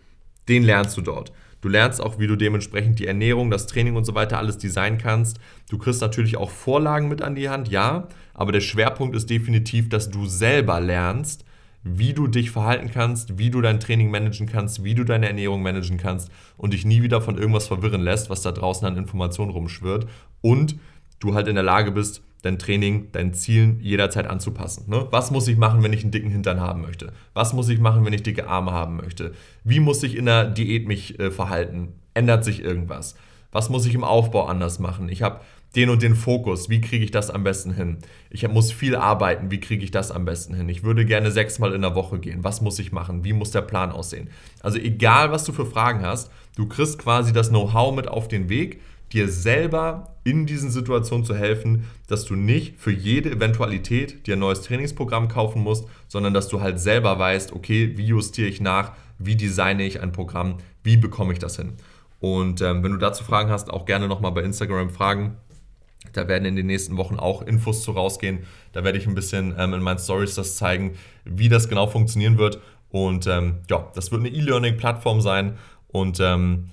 den 0.48 0.62
lernst 0.62 0.96
du 0.96 1.02
dort. 1.02 1.32
Du 1.60 1.68
lernst 1.68 2.00
auch, 2.00 2.18
wie 2.18 2.26
du 2.26 2.36
dementsprechend 2.36 2.98
die 3.00 3.06
Ernährung, 3.06 3.50
das 3.50 3.66
Training 3.66 3.96
und 3.96 4.04
so 4.04 4.14
weiter 4.14 4.38
alles 4.38 4.56
designen 4.56 4.98
kannst. 4.98 5.38
Du 5.68 5.76
kriegst 5.76 6.00
natürlich 6.00 6.38
auch 6.38 6.50
Vorlagen 6.50 7.08
mit 7.08 7.20
an 7.20 7.34
die 7.34 7.48
Hand, 7.50 7.68
ja, 7.68 8.08
aber 8.32 8.52
der 8.52 8.60
Schwerpunkt 8.60 9.16
ist 9.16 9.28
definitiv, 9.28 9.88
dass 9.88 10.08
du 10.08 10.26
selber 10.26 10.80
lernst, 10.80 11.44
wie 11.82 12.12
du 12.12 12.26
dich 12.26 12.50
verhalten 12.50 12.90
kannst, 12.92 13.38
wie 13.38 13.50
du 13.50 13.60
dein 13.60 13.80
Training 13.80 14.10
managen 14.10 14.46
kannst, 14.46 14.84
wie 14.84 14.94
du 14.94 15.04
deine 15.04 15.28
Ernährung 15.28 15.62
managen 15.62 15.96
kannst 15.96 16.30
und 16.56 16.72
dich 16.72 16.84
nie 16.84 17.02
wieder 17.02 17.20
von 17.20 17.38
irgendwas 17.38 17.68
verwirren 17.68 18.02
lässt, 18.02 18.30
was 18.30 18.42
da 18.42 18.52
draußen 18.52 18.86
an 18.86 18.96
Informationen 18.96 19.50
rumschwirrt 19.50 20.06
und 20.40 20.76
du 21.20 21.34
halt 21.34 21.48
in 21.48 21.54
der 21.54 21.64
Lage 21.64 21.92
bist, 21.92 22.22
dein 22.42 22.58
Training, 22.58 23.10
deinen 23.12 23.34
Zielen 23.34 23.80
jederzeit 23.80 24.26
anzupassen. 24.28 24.88
Ne? 24.88 25.06
Was 25.10 25.30
muss 25.30 25.48
ich 25.48 25.56
machen, 25.56 25.82
wenn 25.82 25.92
ich 25.92 26.02
einen 26.02 26.12
dicken 26.12 26.30
Hintern 26.30 26.60
haben 26.60 26.82
möchte? 26.82 27.12
Was 27.34 27.52
muss 27.52 27.68
ich 27.68 27.80
machen, 27.80 28.04
wenn 28.04 28.12
ich 28.12 28.22
dicke 28.22 28.48
Arme 28.48 28.72
haben 28.72 28.96
möchte? 28.96 29.34
Wie 29.64 29.80
muss 29.80 30.02
ich 30.02 30.16
in 30.16 30.26
der 30.26 30.44
Diät 30.44 30.86
mich 30.86 31.18
äh, 31.18 31.30
verhalten? 31.30 31.94
Ändert 32.14 32.44
sich 32.44 32.62
irgendwas? 32.62 33.16
Was 33.50 33.70
muss 33.70 33.86
ich 33.86 33.94
im 33.94 34.04
Aufbau 34.04 34.46
anders 34.46 34.78
machen? 34.78 35.08
Ich 35.08 35.22
habe 35.22 35.40
den 35.76 35.90
und 35.90 36.02
den 36.02 36.14
Fokus. 36.14 36.70
Wie 36.70 36.80
kriege 36.80 37.04
ich 37.04 37.10
das 37.10 37.30
am 37.30 37.44
besten 37.44 37.72
hin? 37.72 37.98
Ich 38.30 38.46
muss 38.48 38.72
viel 38.72 38.96
arbeiten. 38.96 39.50
Wie 39.50 39.60
kriege 39.60 39.84
ich 39.84 39.90
das 39.90 40.10
am 40.10 40.24
besten 40.24 40.54
hin? 40.54 40.68
Ich 40.68 40.82
würde 40.82 41.04
gerne 41.04 41.30
sechsmal 41.30 41.74
in 41.74 41.82
der 41.82 41.94
Woche 41.94 42.18
gehen. 42.18 42.44
Was 42.44 42.60
muss 42.60 42.78
ich 42.78 42.92
machen? 42.92 43.24
Wie 43.24 43.32
muss 43.32 43.50
der 43.50 43.62
Plan 43.62 43.92
aussehen? 43.92 44.30
Also 44.62 44.78
egal, 44.78 45.30
was 45.30 45.44
du 45.44 45.52
für 45.52 45.66
Fragen 45.66 46.02
hast, 46.02 46.30
du 46.56 46.66
kriegst 46.66 46.98
quasi 46.98 47.32
das 47.32 47.50
Know-how 47.50 47.94
mit 47.94 48.08
auf 48.08 48.28
den 48.28 48.48
Weg, 48.48 48.80
dir 49.12 49.28
selber 49.28 50.14
in 50.24 50.46
diesen 50.46 50.70
Situationen 50.70 51.24
zu 51.24 51.34
helfen, 51.34 51.84
dass 52.08 52.24
du 52.24 52.34
nicht 52.34 52.78
für 52.78 52.92
jede 52.92 53.30
Eventualität 53.30 54.26
dir 54.26 54.36
ein 54.36 54.40
neues 54.40 54.62
Trainingsprogramm 54.62 55.28
kaufen 55.28 55.62
musst, 55.62 55.86
sondern 56.08 56.34
dass 56.34 56.48
du 56.48 56.60
halt 56.60 56.78
selber 56.78 57.18
weißt, 57.18 57.52
okay, 57.52 57.96
wie 57.96 58.06
justiere 58.06 58.48
ich 58.48 58.60
nach, 58.60 58.92
wie 59.18 59.36
designe 59.36 59.84
ich 59.84 60.00
ein 60.02 60.12
Programm, 60.12 60.58
wie 60.82 60.96
bekomme 60.96 61.32
ich 61.32 61.38
das 61.38 61.56
hin. 61.56 61.74
Und 62.20 62.60
ähm, 62.60 62.82
wenn 62.82 62.92
du 62.92 62.98
dazu 62.98 63.24
Fragen 63.24 63.50
hast, 63.50 63.70
auch 63.70 63.86
gerne 63.86 64.08
nochmal 64.08 64.32
bei 64.32 64.42
Instagram 64.42 64.90
fragen. 64.90 65.36
Da 66.12 66.28
werden 66.28 66.44
in 66.44 66.56
den 66.56 66.66
nächsten 66.66 66.96
Wochen 66.96 67.16
auch 67.16 67.42
Infos 67.42 67.82
zu 67.82 67.92
rausgehen. 67.92 68.40
Da 68.72 68.84
werde 68.84 68.98
ich 68.98 69.06
ein 69.06 69.14
bisschen 69.14 69.54
ähm, 69.58 69.74
in 69.74 69.82
meinen 69.82 69.98
Stories 69.98 70.34
das 70.34 70.56
zeigen, 70.56 70.96
wie 71.24 71.48
das 71.48 71.68
genau 71.68 71.86
funktionieren 71.86 72.38
wird. 72.38 72.60
Und 72.90 73.26
ähm, 73.26 73.60
ja, 73.68 73.90
das 73.94 74.10
wird 74.10 74.20
eine 74.20 74.30
E-Learning-Plattform 74.30 75.20
sein. 75.20 75.58
Und 75.88 76.20
ähm, 76.20 76.70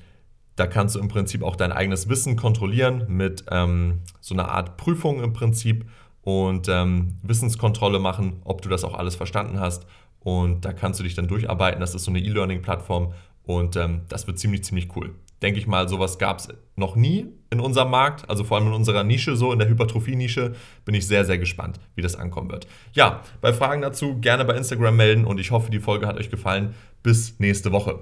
da 0.56 0.68
kannst 0.68 0.96
du 0.96 1.00
im 1.00 1.08
Prinzip 1.08 1.44
auch 1.44 1.56
dein 1.56 1.72
eigenes 1.72 2.08
Wissen 2.08 2.36
kontrollieren 2.38 3.06
mit 3.08 3.46
ähm, 3.52 4.02
so 4.22 4.34
einer 4.36 4.50
Art 4.50 4.78
Prüfung 4.78 5.22
im 5.22 5.34
Prinzip 5.34 5.86
und 6.22 6.70
ähm, 6.70 7.18
Wissenskontrolle 7.24 8.00
machen, 8.00 8.42
ob 8.46 8.62
du 8.62 8.70
das 8.70 8.84
auch 8.84 8.94
alles 8.94 9.16
verstanden 9.16 9.60
hast. 9.60 9.86
Und 10.20 10.66
da 10.66 10.74
kannst 10.74 11.00
du 11.00 11.04
dich 11.04 11.14
dann 11.14 11.28
durcharbeiten. 11.28 11.82
Das 11.82 11.94
ist 11.94 12.04
so 12.04 12.12
eine 12.12 12.20
E-Learning-Plattform 12.20 13.14
und 13.44 13.76
ähm, 13.76 14.02
das 14.08 14.28
wird 14.28 14.40
ziemlich, 14.40 14.64
ziemlich 14.64 14.96
cool 14.96 15.14
denke 15.46 15.60
ich 15.60 15.68
mal, 15.68 15.88
sowas 15.88 16.18
gab 16.18 16.40
es 16.40 16.48
noch 16.76 16.96
nie 16.96 17.28
in 17.52 17.60
unserem 17.60 17.92
Markt, 17.92 18.28
also 18.28 18.44
vor 18.44 18.58
allem 18.58 18.68
in 18.68 18.74
unserer 18.74 19.04
Nische, 19.04 19.36
so 19.36 19.54
in 19.54 19.60
der 19.60 19.70
Hypertrophie-Nische, 19.70 20.56
bin 20.86 20.96
ich 20.96 21.06
sehr, 21.06 21.24
sehr 21.24 21.38
gespannt, 21.38 21.80
wie 21.94 22.02
das 22.02 22.16
ankommen 22.16 22.50
wird. 22.50 22.68
Ja, 22.94 23.22
bei 23.42 23.54
Fragen 23.54 23.84
dazu 23.84 24.20
gerne 24.20 24.44
bei 24.44 24.56
Instagram 24.56 24.96
melden 24.96 25.24
und 25.24 25.40
ich 25.40 25.52
hoffe, 25.52 25.70
die 25.70 25.80
Folge 25.80 26.08
hat 26.08 26.18
euch 26.18 26.32
gefallen. 26.32 26.74
Bis 27.04 27.40
nächste 27.40 27.72
Woche. 27.72 28.00